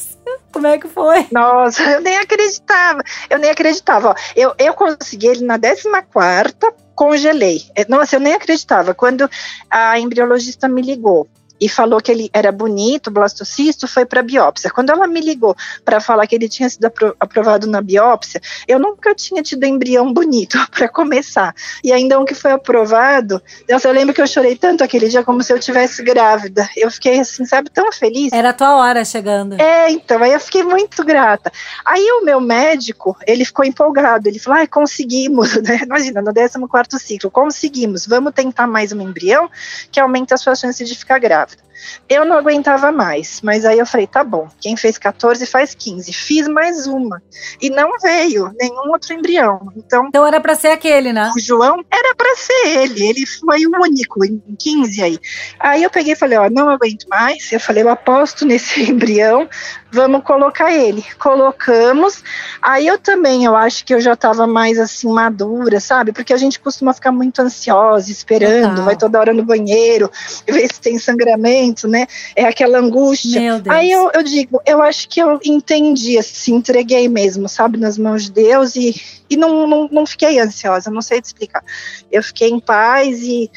Como 0.58 0.66
é 0.66 0.76
que 0.76 0.88
foi? 0.88 1.24
Nossa, 1.30 1.80
eu 1.84 2.00
nem 2.00 2.18
acreditava. 2.18 3.00
Eu 3.30 3.38
nem 3.38 3.48
acreditava. 3.48 4.08
Ó, 4.08 4.14
eu, 4.34 4.52
eu 4.58 4.74
consegui 4.74 5.28
ele 5.28 5.44
na 5.44 5.56
14 5.56 5.88
quarta 6.12 6.74
congelei. 6.96 7.62
É, 7.76 7.86
nossa, 7.88 8.16
eu 8.16 8.20
nem 8.20 8.34
acreditava. 8.34 8.92
Quando 8.92 9.30
a 9.70 10.00
embriologista 10.00 10.66
me 10.66 10.82
ligou, 10.82 11.28
e 11.60 11.68
falou 11.68 12.00
que 12.00 12.10
ele 12.10 12.30
era 12.32 12.52
bonito, 12.52 13.10
blastocisto, 13.10 13.88
foi 13.88 14.04
para 14.04 14.22
biópsia. 14.22 14.70
Quando 14.70 14.90
ela 14.90 15.06
me 15.06 15.20
ligou 15.20 15.56
para 15.84 16.00
falar 16.00 16.26
que 16.26 16.34
ele 16.34 16.48
tinha 16.48 16.68
sido 16.68 16.84
apro 16.86 17.16
aprovado 17.18 17.66
na 17.66 17.80
biópsia, 17.80 18.40
eu 18.66 18.78
nunca 18.78 19.14
tinha 19.14 19.42
tido 19.42 19.64
embrião 19.64 20.12
bonito 20.12 20.58
para 20.70 20.88
começar. 20.88 21.54
E 21.82 21.92
ainda 21.92 22.18
um 22.18 22.24
que 22.24 22.34
foi 22.34 22.52
aprovado, 22.52 23.42
eu 23.66 23.92
lembro 23.92 24.14
que 24.14 24.20
eu 24.20 24.26
chorei 24.26 24.56
tanto 24.56 24.84
aquele 24.84 25.08
dia 25.08 25.24
como 25.24 25.42
se 25.42 25.52
eu 25.52 25.58
tivesse 25.58 26.02
grávida. 26.02 26.68
Eu 26.76 26.90
fiquei 26.90 27.18
assim, 27.18 27.44
sabe, 27.44 27.70
tão 27.70 27.90
feliz. 27.92 28.32
Era 28.32 28.50
a 28.50 28.52
tua 28.52 28.76
hora 28.76 29.04
chegando. 29.04 29.60
É, 29.60 29.90
então, 29.90 30.22
aí 30.22 30.32
eu 30.32 30.40
fiquei 30.40 30.62
muito 30.62 31.04
grata. 31.04 31.50
Aí 31.84 32.04
o 32.20 32.24
meu 32.24 32.40
médico, 32.40 33.16
ele 33.26 33.44
ficou 33.44 33.64
empolgado, 33.64 34.28
ele 34.28 34.38
falou: 34.38 34.60
"Ah, 34.60 34.66
conseguimos", 34.66 35.56
né? 35.62 35.80
Imagina, 35.82 36.22
no 36.22 36.32
14º 36.32 36.98
ciclo, 36.98 37.30
conseguimos. 37.30 38.06
Vamos 38.06 38.32
tentar 38.32 38.66
mais 38.66 38.92
um 38.92 39.00
embrião 39.00 39.50
que 39.90 39.98
aumenta 39.98 40.34
as 40.34 40.40
suas 40.40 40.58
chances 40.58 40.88
de 40.88 40.94
ficar 40.94 41.18
grávida 41.18 41.47
grávida. 41.56 41.68
Eu 42.08 42.24
não 42.24 42.36
aguentava 42.36 42.90
mais, 42.90 43.40
mas 43.42 43.64
aí 43.64 43.78
eu 43.78 43.86
falei, 43.86 44.06
tá 44.06 44.24
bom, 44.24 44.48
quem 44.60 44.76
fez 44.76 44.98
14 44.98 45.44
faz 45.46 45.74
15. 45.74 46.12
Fiz 46.12 46.48
mais 46.48 46.86
uma. 46.86 47.22
E 47.60 47.70
não 47.70 47.98
veio 48.00 48.52
nenhum 48.58 48.90
outro 48.90 49.12
embrião. 49.12 49.72
Então, 49.76 50.06
então 50.08 50.26
era 50.26 50.40
para 50.40 50.54
ser 50.54 50.68
aquele, 50.68 51.12
né? 51.12 51.30
O 51.36 51.40
João 51.40 51.84
era 51.90 52.14
para 52.14 52.34
ser 52.36 52.66
ele. 52.78 53.06
Ele 53.08 53.26
foi 53.26 53.66
o 53.66 53.70
único 53.80 54.24
em 54.24 54.40
15 54.58 55.02
aí. 55.02 55.18
Aí 55.60 55.82
eu 55.82 55.90
peguei 55.90 56.14
e 56.14 56.16
falei, 56.16 56.38
ó, 56.38 56.48
não 56.48 56.68
aguento 56.68 57.06
mais. 57.08 57.52
Eu 57.52 57.60
falei, 57.60 57.82
eu 57.82 57.88
aposto 57.88 58.46
nesse 58.46 58.82
embrião, 58.90 59.48
vamos 59.90 60.22
colocar 60.22 60.72
ele. 60.72 61.04
Colocamos. 61.18 62.22
Aí 62.62 62.86
eu 62.86 62.98
também, 62.98 63.44
eu 63.44 63.54
acho 63.54 63.84
que 63.84 63.94
eu 63.94 64.00
já 64.00 64.14
estava 64.14 64.46
mais 64.46 64.78
assim 64.78 65.08
madura, 65.08 65.78
sabe? 65.78 66.12
Porque 66.12 66.32
a 66.32 66.38
gente 66.38 66.58
costuma 66.58 66.92
ficar 66.92 67.12
muito 67.12 67.40
ansiosa, 67.40 68.10
esperando, 68.10 68.70
Total. 68.70 68.84
vai 68.84 68.96
toda 68.96 69.20
hora 69.20 69.32
no 69.32 69.44
banheiro, 69.44 70.10
ver 70.46 70.72
se 70.72 70.80
tem 70.80 70.98
sangramento, 70.98 71.37
né? 71.86 72.06
É 72.34 72.44
aquela 72.44 72.78
angústia. 72.78 73.62
Aí 73.68 73.90
eu, 73.90 74.10
eu 74.12 74.22
digo, 74.22 74.60
eu 74.66 74.82
acho 74.82 75.08
que 75.08 75.20
eu 75.20 75.38
entendi, 75.44 76.18
assim, 76.18 76.54
entreguei 76.54 77.08
mesmo, 77.08 77.48
sabe, 77.48 77.78
nas 77.78 77.96
mãos 77.96 78.24
de 78.24 78.32
Deus 78.32 78.74
e, 78.74 79.00
e 79.30 79.36
não, 79.36 79.66
não, 79.66 79.88
não 79.90 80.06
fiquei 80.06 80.40
ansiosa, 80.40 80.90
não 80.90 81.02
sei 81.02 81.20
te 81.20 81.26
explicar. 81.26 81.62
Eu 82.10 82.22
fiquei 82.22 82.48
em 82.48 82.60
paz 82.60 83.22
e 83.22 83.50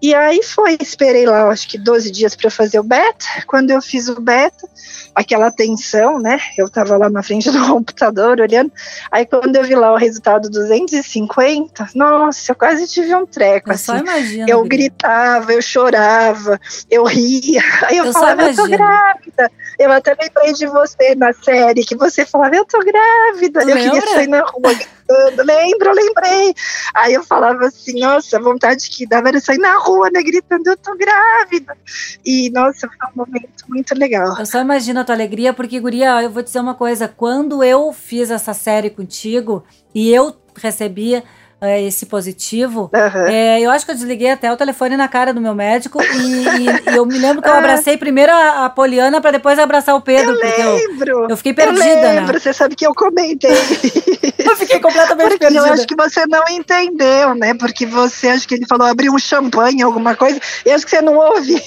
e 0.00 0.14
aí 0.14 0.42
foi, 0.42 0.76
esperei 0.80 1.24
lá, 1.24 1.48
acho 1.48 1.68
que 1.68 1.78
12 1.78 2.10
dias 2.10 2.36
para 2.36 2.50
fazer 2.50 2.78
o 2.78 2.82
beta. 2.82 3.24
Quando 3.46 3.70
eu 3.70 3.80
fiz 3.80 4.08
o 4.08 4.20
beta, 4.20 4.68
aquela 5.14 5.50
tensão, 5.50 6.18
né? 6.18 6.38
Eu 6.56 6.68
tava 6.68 6.96
lá 6.98 7.08
na 7.08 7.22
frente 7.22 7.50
do 7.50 7.66
computador 7.66 8.38
olhando. 8.40 8.70
Aí 9.10 9.24
quando 9.24 9.56
eu 9.56 9.64
vi 9.64 9.74
lá 9.74 9.92
o 9.92 9.96
resultado 9.96 10.50
250, 10.50 11.88
nossa, 11.94 12.52
eu 12.52 12.56
quase 12.56 12.86
tive 12.86 13.14
um 13.14 13.24
treco. 13.24 13.70
Eu 13.70 13.74
assim. 13.74 13.84
só 13.84 13.96
imagino. 13.96 14.48
Eu 14.48 14.62
gritava, 14.64 15.52
eu 15.52 15.62
chorava, 15.62 16.60
eu 16.90 17.04
ria. 17.04 17.62
Aí 17.84 17.96
eu, 17.96 18.04
eu 18.04 18.12
falava, 18.12 18.42
eu 18.42 18.54
tô 18.54 18.68
grávida. 18.68 19.50
Eu 19.78 19.90
até 19.90 20.14
lembrei 20.20 20.52
de 20.52 20.66
você 20.66 21.14
na 21.14 21.32
série, 21.32 21.84
que 21.84 21.96
você 21.96 22.26
falava, 22.26 22.54
eu 22.54 22.66
tô 22.66 22.78
grávida. 22.80 23.62
eu 23.62 23.76
queria 23.76 24.06
sair 24.06 24.26
na 24.26 24.40
rua 24.42 24.74
gritando. 25.06 25.42
Lembro, 25.44 25.92
lembrei. 25.92 26.54
Aí 26.94 27.14
eu 27.14 27.22
falava 27.22 27.66
assim, 27.66 28.00
nossa, 28.00 28.36
a 28.36 28.40
vontade 28.40 28.88
que 28.90 29.06
dava 29.06 29.28
era 29.28 29.40
sair 29.40 29.58
na 29.58 29.78
rua, 29.78 30.10
né, 30.12 30.22
gritando, 30.22 30.68
eu 30.68 30.76
tô 30.76 30.96
grávida. 30.96 31.76
E, 32.24 32.50
nossa, 32.50 32.88
foi 32.88 33.08
um 33.08 33.16
momento 33.16 33.64
muito 33.68 33.94
legal. 33.94 34.38
Eu 34.38 34.46
só 34.46 34.60
imagino 34.60 35.00
a 35.00 35.04
tua 35.04 35.14
alegria, 35.14 35.52
porque, 35.52 35.80
Guria, 35.80 36.22
eu 36.22 36.30
vou 36.30 36.42
dizer 36.42 36.60
uma 36.60 36.74
coisa, 36.74 37.08
quando 37.08 37.62
eu 37.62 37.92
fiz 37.92 38.30
essa 38.30 38.52
série 38.52 38.90
contigo, 38.90 39.64
e 39.94 40.12
eu 40.12 40.36
recebia 40.56 41.22
é, 41.66 41.82
esse 41.82 42.06
positivo, 42.06 42.90
uhum. 42.94 43.26
é, 43.26 43.60
eu 43.60 43.70
acho 43.70 43.84
que 43.84 43.90
eu 43.90 43.94
desliguei 43.94 44.30
até 44.30 44.52
o 44.52 44.56
telefone 44.56 44.96
na 44.96 45.08
cara 45.08 45.34
do 45.34 45.40
meu 45.40 45.54
médico 45.54 46.00
e, 46.02 46.06
e, 46.06 46.92
e 46.92 46.96
eu 46.96 47.04
me 47.04 47.18
lembro 47.18 47.42
que 47.42 47.48
eu 47.48 47.52
ah. 47.52 47.58
abracei 47.58 47.96
primeiro 47.96 48.32
a, 48.32 48.66
a 48.66 48.70
Poliana 48.70 49.20
para 49.20 49.32
depois 49.32 49.58
abraçar 49.58 49.94
o 49.94 50.00
Pedro. 50.00 50.34
Eu 50.34 50.74
lembro. 50.74 51.10
Eu, 51.10 51.28
eu, 51.30 51.36
fiquei 51.36 51.52
perdida, 51.52 51.84
eu 51.84 51.96
né? 51.96 52.12
lembro, 52.12 52.32
né? 52.34 52.38
Você 52.38 52.52
sabe 52.52 52.74
que 52.74 52.86
eu 52.86 52.94
comentei. 52.94 53.50
eu 54.38 54.56
fiquei 54.56 54.80
completamente 54.80 55.28
Porque 55.28 55.38
perdida. 55.38 55.66
Eu 55.66 55.72
acho 55.72 55.86
que 55.86 55.96
você 55.96 56.26
não 56.26 56.44
entendeu, 56.48 57.34
né? 57.34 57.54
Porque 57.54 57.86
você, 57.86 58.28
acho 58.28 58.46
que 58.46 58.54
ele 58.54 58.66
falou 58.66 58.86
abrir 58.86 59.10
um 59.10 59.18
champanhe, 59.18 59.82
alguma 59.82 60.14
coisa, 60.14 60.40
e 60.64 60.70
acho 60.70 60.84
que 60.84 60.90
você 60.90 61.02
não 61.02 61.16
ouviu. 61.16 61.60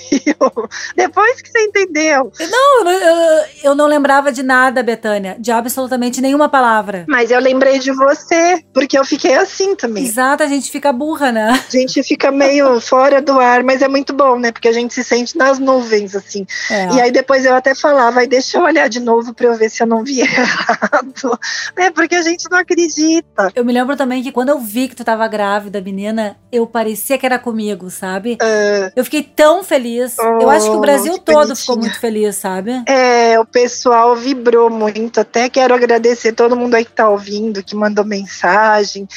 Depois 0.96 1.42
que 1.42 1.50
você 1.52 1.60
entendeu. 1.64 2.32
Não, 2.40 2.90
eu, 2.90 3.46
eu 3.64 3.76
não 3.76 3.88
lembrava 3.88 4.32
de 4.32 4.44
nada, 4.44 4.82
Betânia, 4.82 5.36
de 5.40 5.52
absolutamente 5.52 6.22
nenhuma 6.22 6.50
palavra. 6.50 7.06
Mas 7.08 7.32
eu 7.32 7.40
lembrei 7.40 7.80
de 7.80 7.92
você, 7.92 8.64
porque 8.74 8.98
eu 8.98 9.06
fiquei 9.06 9.34
assim 9.36 9.76
também 9.76 9.89
também. 9.90 10.06
Exato, 10.06 10.44
a 10.44 10.48
gente 10.48 10.72
fica 10.72 10.94
burra, 10.94 11.32
né? 11.32 11.50
A 11.68 11.72
gente 11.72 12.02
fica 12.04 12.32
meio 12.32 12.80
fora 12.80 13.22
do 13.22 13.40
ar, 13.40 13.64
mas 13.64 13.82
é 13.82 13.88
muito 13.88 14.14
bom, 14.14 14.38
né? 14.38 14.52
Porque 14.52 14.68
a 14.68 14.72
gente 14.72 14.94
se 14.94 15.04
sente 15.04 15.38
nas 15.38 15.60
nuvens, 15.60 16.16
assim. 16.16 16.46
É. 16.70 16.94
E 16.94 17.02
aí 17.02 17.12
depois 17.12 17.46
eu 17.46 17.56
até 17.56 17.76
falava, 17.76 18.26
deixa 18.26 18.58
eu 18.58 18.64
olhar 18.64 18.88
de 18.88 19.00
novo 19.00 19.34
pra 19.34 19.48
eu 19.48 19.56
ver 19.56 19.70
se 19.70 19.82
eu 19.82 19.88
não 19.88 20.04
vi 20.04 20.22
errado. 20.22 21.40
né? 21.76 21.92
Porque 21.92 22.16
a 22.16 22.22
gente 22.22 22.50
não 22.50 22.60
acredita. 22.60 23.52
Eu 23.56 23.66
me 23.66 23.74
lembro 23.74 23.98
também 23.98 24.22
que 24.24 24.32
quando 24.32 24.50
eu 24.50 24.60
vi 24.60 24.88
que 24.88 24.96
tu 24.96 25.04
tava 25.04 25.28
grávida, 25.28 25.82
menina, 25.82 26.38
eu 26.52 26.66
parecia 26.68 27.18
que 27.18 27.26
era 27.26 27.40
comigo, 27.40 27.90
sabe? 27.90 28.38
Uh, 28.42 28.92
eu 28.96 29.04
fiquei 29.04 29.24
tão 29.24 29.64
feliz. 29.64 30.16
Oh, 30.20 30.42
eu 30.42 30.50
acho 30.50 30.70
que 30.70 30.78
o 30.78 30.80
Brasil 30.80 31.14
que 31.14 31.22
todo 31.22 31.56
ficou 31.56 31.78
muito 31.78 32.00
feliz, 32.00 32.36
sabe? 32.36 32.84
É, 32.88 33.40
o 33.40 33.46
pessoal 33.46 34.16
vibrou 34.16 34.70
muito. 34.70 35.20
Até 35.20 35.50
quero 35.50 35.74
agradecer 35.74 36.34
todo 36.34 36.56
mundo 36.56 36.76
aí 36.76 36.86
que 36.86 36.92
tá 36.92 37.10
ouvindo, 37.10 37.64
que 37.64 37.76
mandou 37.76 38.06
mensagem. 38.06 39.08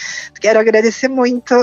Quero 0.53 0.61
agradecer 0.61 1.09
muito. 1.09 1.55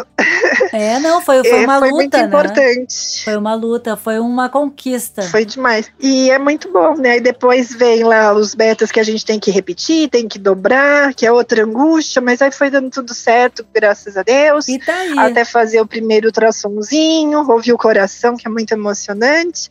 É, 0.74 0.98
não, 0.98 1.22
foi, 1.22 1.44
foi 1.44 1.62
é, 1.62 1.64
uma 1.64 1.78
foi 1.78 1.90
luta, 1.90 2.02
muito 2.02 2.18
né? 2.18 2.24
importante. 2.24 3.24
Foi 3.24 3.38
uma 3.38 3.54
luta, 3.54 3.96
foi 3.96 4.20
uma 4.20 4.50
conquista. 4.50 5.22
Foi 5.22 5.46
demais. 5.46 5.92
E 6.00 6.32
é 6.32 6.40
muito 6.40 6.72
bom, 6.72 6.96
né? 6.96 7.18
E 7.18 7.22
depois 7.22 7.72
vem 7.72 8.04
lá 8.04 8.34
os 8.34 8.56
betas 8.56 8.92
que 8.92 9.00
a 9.00 9.04
gente 9.04 9.24
tem 9.24 9.40
que 9.40 9.52
repetir, 9.52 10.10
tem 10.10 10.28
que 10.28 10.40
dobrar, 10.40 11.14
que 11.14 11.24
é 11.24 11.32
outra 11.32 11.64
angústia, 11.64 12.20
mas 12.20 12.42
aí 12.42 12.52
foi 12.52 12.72
dando 12.72 12.90
tudo 12.90 13.14
certo, 13.14 13.64
graças 13.72 14.18
a 14.18 14.24
Deus. 14.24 14.68
E 14.68 14.80
tá 14.80 14.96
aí. 14.96 15.20
Até 15.20 15.46
fazer 15.46 15.80
o 15.82 15.86
primeiro 15.86 16.26
ultrassomzinho, 16.28 17.48
ouvir 17.48 17.74
o 17.74 17.78
coração, 17.78 18.36
que 18.36 18.48
é 18.48 18.50
muito 18.50 18.72
emocionante. 18.72 19.70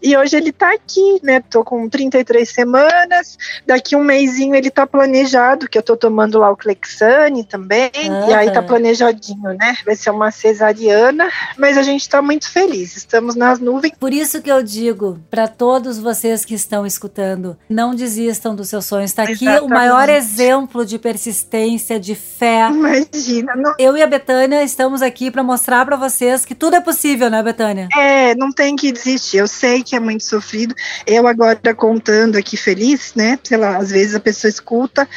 E 0.00 0.16
hoje 0.16 0.36
ele 0.36 0.52
tá 0.52 0.72
aqui, 0.72 1.18
né? 1.24 1.42
Tô 1.50 1.64
com 1.64 1.88
33 1.88 2.48
semanas. 2.48 3.36
Daqui 3.66 3.96
um 3.96 4.04
mêsinho 4.04 4.54
ele 4.54 4.70
tá 4.70 4.86
planejado, 4.86 5.68
que 5.68 5.76
eu 5.76 5.82
tô 5.82 5.96
tomando 5.96 6.38
lá 6.38 6.52
o 6.52 6.56
Clexane 6.56 7.42
também. 7.42 7.90
E 8.28 8.32
aí 8.32 8.52
tá 8.52 8.59
tá 8.60 8.68
planejadinho, 8.68 9.54
né? 9.58 9.74
Vai 9.84 9.96
ser 9.96 10.10
uma 10.10 10.30
cesariana, 10.30 11.28
mas 11.56 11.76
a 11.78 11.82
gente 11.82 12.08
tá 12.08 12.20
muito 12.20 12.50
feliz. 12.50 12.96
Estamos 12.96 13.34
nas 13.34 13.58
nuvens. 13.58 13.92
Por 13.98 14.12
isso 14.12 14.40
que 14.42 14.50
eu 14.50 14.62
digo 14.62 15.18
para 15.30 15.48
todos 15.48 15.98
vocês 15.98 16.44
que 16.44 16.54
estão 16.54 16.86
escutando, 16.86 17.56
não 17.68 17.94
desistam 17.94 18.54
dos 18.54 18.68
seus 18.68 18.84
sonhos. 18.84 19.10
Está 19.10 19.24
aqui 19.24 19.44
Exatamente. 19.44 19.64
o 19.64 19.68
maior 19.68 20.08
exemplo 20.08 20.84
de 20.84 20.98
persistência, 20.98 21.98
de 21.98 22.14
fé. 22.14 22.68
Imagina. 22.68 23.54
Não... 23.56 23.74
Eu 23.78 23.96
e 23.96 24.02
a 24.02 24.06
Betânia 24.06 24.62
estamos 24.62 25.02
aqui 25.02 25.30
para 25.30 25.42
mostrar 25.42 25.84
para 25.84 25.96
vocês 25.96 26.44
que 26.44 26.54
tudo 26.54 26.76
é 26.76 26.80
possível, 26.80 27.30
né, 27.30 27.42
Betânia? 27.42 27.88
É, 27.96 28.34
não 28.34 28.52
tem 28.52 28.76
que 28.76 28.92
desistir. 28.92 29.38
Eu 29.38 29.48
sei 29.48 29.82
que 29.82 29.96
é 29.96 30.00
muito 30.00 30.24
sofrido. 30.24 30.74
Eu 31.06 31.26
agora 31.26 31.58
contando 31.74 32.36
aqui 32.36 32.56
feliz, 32.56 33.14
né? 33.14 33.38
Sei 33.42 33.56
lá, 33.56 33.76
às 33.76 33.90
vezes 33.90 34.14
a 34.14 34.20
pessoa 34.20 34.48
escuta, 34.48 35.08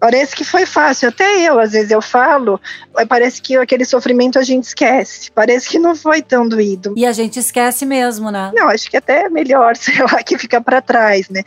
Parece 0.00 0.34
que 0.34 0.44
foi 0.44 0.64
fácil, 0.64 1.10
até 1.10 1.42
eu, 1.42 1.58
às 1.58 1.72
vezes 1.72 1.90
eu 1.90 2.00
falo, 2.00 2.58
parece 3.06 3.40
que 3.42 3.54
aquele 3.56 3.84
sofrimento 3.84 4.38
a 4.38 4.42
gente 4.42 4.64
esquece, 4.64 5.30
parece 5.30 5.68
que 5.68 5.78
não 5.78 5.94
foi 5.94 6.22
tão 6.22 6.48
doído. 6.48 6.94
E 6.96 7.04
a 7.04 7.12
gente 7.12 7.38
esquece 7.38 7.84
mesmo, 7.84 8.30
né? 8.30 8.50
Não, 8.54 8.68
acho 8.68 8.90
que 8.90 8.96
até 8.96 9.24
é 9.26 9.28
melhor, 9.28 9.76
sei 9.76 9.98
lá, 10.00 10.22
que 10.22 10.38
fica 10.38 10.58
para 10.60 10.80
trás, 10.80 11.28
né? 11.28 11.42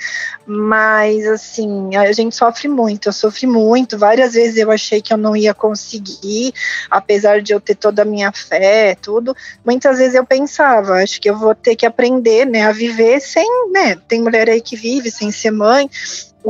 Mas, 0.46 1.26
assim, 1.26 1.96
a 1.96 2.12
gente 2.12 2.36
sofre 2.36 2.68
muito, 2.68 3.10
eu 3.10 3.14
sofri 3.14 3.48
muito, 3.48 3.98
várias 3.98 4.34
vezes 4.34 4.58
eu 4.58 4.72
achei 4.72 5.02
que 5.02 5.12
eu 5.12 5.18
não 5.18 5.36
ia 5.36 5.54
conseguir, 5.54 6.54
apesar 6.92 7.42
de 7.42 7.54
eu 7.54 7.60
ter 7.60 7.76
toda 7.76 8.04
a 8.04 8.06
minha 8.06 8.32
fé, 8.32 8.96
tudo, 9.02 9.36
muitas 9.66 9.98
vezes 9.98 10.14
eu 10.14 10.26
pensava, 10.26 11.02
acho 11.02 11.20
que 11.20 11.30
eu 11.30 11.38
vou 11.38 11.56
ter 11.56 11.76
que 11.76 11.86
aprender, 11.86 12.46
né, 12.46 12.68
a 12.68 12.72
viver 12.72 13.20
sem, 13.20 13.48
né, 13.72 13.98
tem 14.08 14.22
mulher 14.22 14.48
aí 14.48 14.62
que 14.62 14.76
vive 14.76 15.10
sem 15.10 15.32
ser 15.32 15.52
mãe, 15.52 15.90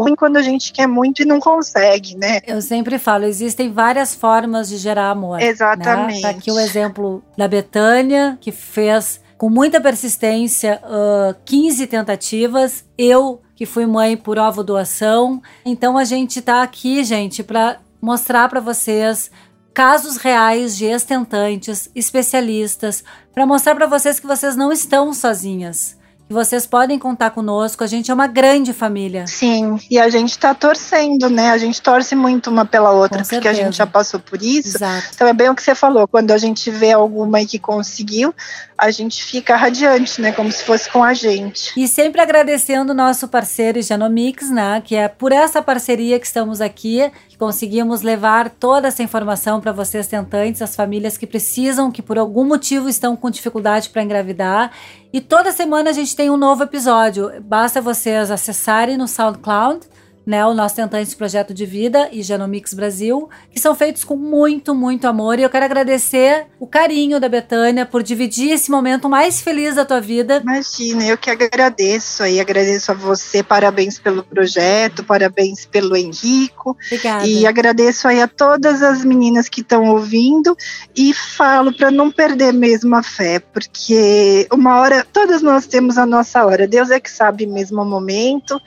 ruim 0.01 0.15
quando 0.15 0.37
a 0.37 0.41
gente 0.41 0.71
quer 0.71 0.87
muito 0.87 1.21
e 1.21 1.25
não 1.25 1.39
consegue, 1.39 2.15
né? 2.15 2.39
Eu 2.45 2.61
sempre 2.61 2.97
falo, 2.97 3.25
existem 3.25 3.71
várias 3.71 4.13
formas 4.13 4.69
de 4.69 4.77
gerar 4.77 5.09
amor. 5.09 5.39
Né? 5.39 5.47
Exatamente. 5.47 6.21
Né? 6.21 6.21
Tá 6.21 6.29
aqui 6.29 6.51
o 6.51 6.59
exemplo 6.59 7.23
da 7.37 7.47
Betânia, 7.47 8.37
que 8.39 8.51
fez 8.51 9.19
com 9.37 9.49
muita 9.49 9.79
persistência 9.79 10.81
uh, 10.83 11.35
15 11.45 11.87
tentativas. 11.87 12.85
Eu, 12.97 13.41
que 13.55 13.65
fui 13.65 13.85
mãe 13.85 14.15
por 14.15 14.37
ovo 14.37 14.63
doação. 14.63 15.41
Então 15.65 15.97
a 15.97 16.03
gente 16.03 16.41
tá 16.41 16.61
aqui, 16.63 17.03
gente, 17.03 17.43
para 17.43 17.79
mostrar 18.01 18.47
para 18.49 18.59
vocês 18.59 19.31
casos 19.73 20.17
reais 20.17 20.75
de 20.75 20.85
estentantes, 20.85 21.89
especialistas, 21.93 23.03
para 23.33 23.45
mostrar 23.45 23.75
para 23.75 23.85
vocês 23.85 24.19
que 24.19 24.25
vocês 24.25 24.55
não 24.55 24.71
estão 24.71 25.13
sozinhas 25.13 25.97
vocês 26.29 26.65
podem 26.65 26.99
contar 26.99 27.31
conosco. 27.31 27.83
A 27.83 27.87
gente 27.87 28.11
é 28.11 28.13
uma 28.13 28.27
grande 28.27 28.73
família. 28.73 29.25
Sim, 29.27 29.79
e 29.89 29.97
a 29.99 30.09
gente 30.09 30.31
está 30.31 30.53
torcendo, 30.53 31.29
né? 31.29 31.51
A 31.51 31.57
gente 31.57 31.81
torce 31.81 32.15
muito 32.15 32.49
uma 32.49 32.65
pela 32.65 32.91
outra, 32.91 33.19
Com 33.19 33.23
porque 33.23 33.35
certeza. 33.35 33.61
a 33.61 33.63
gente 33.65 33.77
já 33.77 33.87
passou 33.87 34.19
por 34.19 34.41
isso. 34.41 34.77
Exato. 34.77 35.07
Então 35.13 35.27
é 35.27 35.33
bem 35.33 35.49
o 35.49 35.55
que 35.55 35.63
você 35.63 35.73
falou, 35.73 36.07
quando 36.07 36.31
a 36.31 36.37
gente 36.37 36.69
vê 36.69 36.91
alguma 36.91 37.43
que 37.45 37.59
conseguiu, 37.59 38.33
a 38.77 38.91
gente 38.91 39.23
fica 39.23 39.55
radiante, 39.55 40.21
né? 40.21 40.31
Como 40.31 40.51
se 40.51 40.63
fosse 40.63 40.89
com 40.89 41.03
a 41.03 41.13
gente. 41.13 41.71
E 41.77 41.87
sempre 41.87 42.21
agradecendo 42.21 42.91
o 42.91 42.95
nosso 42.95 43.27
parceiro 43.27 43.81
Genomics, 43.81 44.49
né? 44.49 44.81
Que 44.83 44.95
é 44.95 45.07
por 45.07 45.31
essa 45.31 45.61
parceria 45.61 46.19
que 46.19 46.25
estamos 46.25 46.61
aqui, 46.61 47.11
conseguimos 47.37 48.01
levar 48.01 48.49
toda 48.49 48.87
essa 48.87 49.03
informação 49.03 49.61
para 49.61 49.71
vocês 49.71 50.07
tentantes, 50.07 50.61
as 50.61 50.75
famílias 50.75 51.17
que 51.17 51.27
precisam, 51.27 51.91
que 51.91 52.01
por 52.01 52.17
algum 52.17 52.43
motivo 52.43 52.89
estão 52.89 53.15
com 53.15 53.29
dificuldade 53.29 53.89
para 53.89 54.03
engravidar. 54.03 54.71
E 55.13 55.21
toda 55.21 55.51
semana 55.51 55.89
a 55.91 55.93
gente 55.93 56.15
tem 56.15 56.29
um 56.29 56.37
novo 56.37 56.63
episódio. 56.63 57.31
Basta 57.41 57.81
vocês 57.81 58.31
acessarem 58.31 58.97
no 58.97 59.07
SoundCloud 59.07 59.87
né, 60.27 60.45
o 60.45 60.53
nosso 60.53 60.75
Tentante 60.75 61.15
Projeto 61.15 61.53
de 61.53 61.65
Vida 61.65 62.09
e 62.11 62.21
Genomics 62.21 62.73
Brasil, 62.73 63.29
que 63.49 63.61
são 63.61 63.73
feitos 63.73 64.03
com 64.03 64.17
muito, 64.17 64.75
muito 64.75 65.07
amor. 65.07 65.39
E 65.39 65.43
eu 65.43 65.49
quero 65.49 65.63
agradecer 65.63 66.47
o 66.59 66.67
carinho 66.67 67.17
da 67.17 67.29
Betânia 67.29 67.85
por 67.85 68.03
dividir 68.03 68.51
esse 68.51 68.69
momento 68.69 69.07
mais 69.07 69.39
feliz 69.39 69.75
da 69.75 69.85
tua 69.85 70.01
vida. 70.01 70.41
Imagina, 70.43 71.05
eu 71.05 71.17
que 71.17 71.29
agradeço 71.29 72.23
aí, 72.23 72.41
agradeço 72.41 72.91
a 72.91 72.93
você, 72.93 73.41
parabéns 73.41 73.99
pelo 73.99 74.21
projeto, 74.21 75.01
parabéns 75.01 75.65
pelo 75.65 75.95
Henrico. 75.95 76.75
Obrigada. 76.87 77.25
E 77.25 77.47
agradeço 77.47 78.05
aí 78.09 78.21
a 78.21 78.27
todas 78.27 78.83
as 78.83 79.05
meninas 79.05 79.47
que 79.47 79.61
estão 79.61 79.85
ouvindo 79.85 80.57
e 80.93 81.13
falo 81.13 81.71
para 81.71 81.89
não 81.89 82.11
perder 82.11 82.51
mesmo 82.51 82.93
a 82.97 83.01
fé, 83.01 83.39
porque 83.39 84.45
uma 84.51 84.81
hora, 84.81 85.07
todas 85.13 85.41
nós 85.41 85.65
temos 85.65 85.97
a 85.97 86.05
nossa 86.05 86.45
hora, 86.45 86.67
Deus 86.67 86.89
é 86.89 86.99
que 86.99 87.09
sabe 87.09 87.47
mesmo 87.47 87.81
o 87.81 87.85
momento 87.85 88.61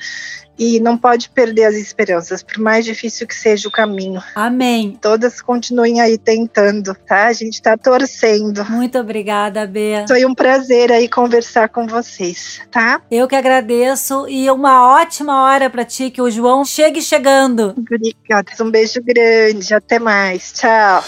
e 0.60 0.78
não 0.78 0.98
pode 0.98 1.30
perder 1.30 1.64
as 1.64 1.74
esperanças, 1.74 2.42
por 2.42 2.58
mais 2.58 2.84
difícil 2.84 3.26
que 3.26 3.34
seja 3.34 3.66
o 3.66 3.70
caminho. 3.72 4.22
Amém. 4.34 4.98
Todas 5.00 5.40
continuem 5.40 6.02
aí 6.02 6.18
tentando, 6.18 6.94
tá? 7.08 7.28
A 7.28 7.32
gente 7.32 7.62
tá 7.62 7.78
torcendo. 7.78 8.62
Muito 8.66 8.98
obrigada, 8.98 9.66
Bea. 9.66 10.04
Foi 10.06 10.22
um 10.26 10.34
prazer 10.34 10.92
aí 10.92 11.08
conversar 11.08 11.70
com 11.70 11.86
vocês, 11.86 12.60
tá? 12.70 13.00
Eu 13.10 13.26
que 13.26 13.34
agradeço 13.34 14.28
e 14.28 14.50
uma 14.50 15.00
ótima 15.00 15.44
hora 15.44 15.70
para 15.70 15.82
ti 15.82 16.10
que 16.10 16.20
o 16.20 16.30
João 16.30 16.62
chegue 16.62 17.00
chegando. 17.00 17.74
Obrigada. 17.78 18.52
Um 18.60 18.70
beijo 18.70 19.00
grande. 19.02 19.72
Até 19.72 19.98
mais. 19.98 20.52
Tchau. 20.52 21.02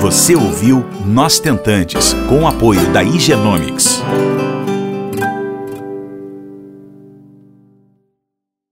Você 0.00 0.34
ouviu 0.34 0.84
Nós 1.04 1.38
Tentantes, 1.38 2.14
com 2.28 2.42
o 2.42 2.46
apoio 2.48 2.90
da 2.92 3.04
Igenomics. 3.04 4.02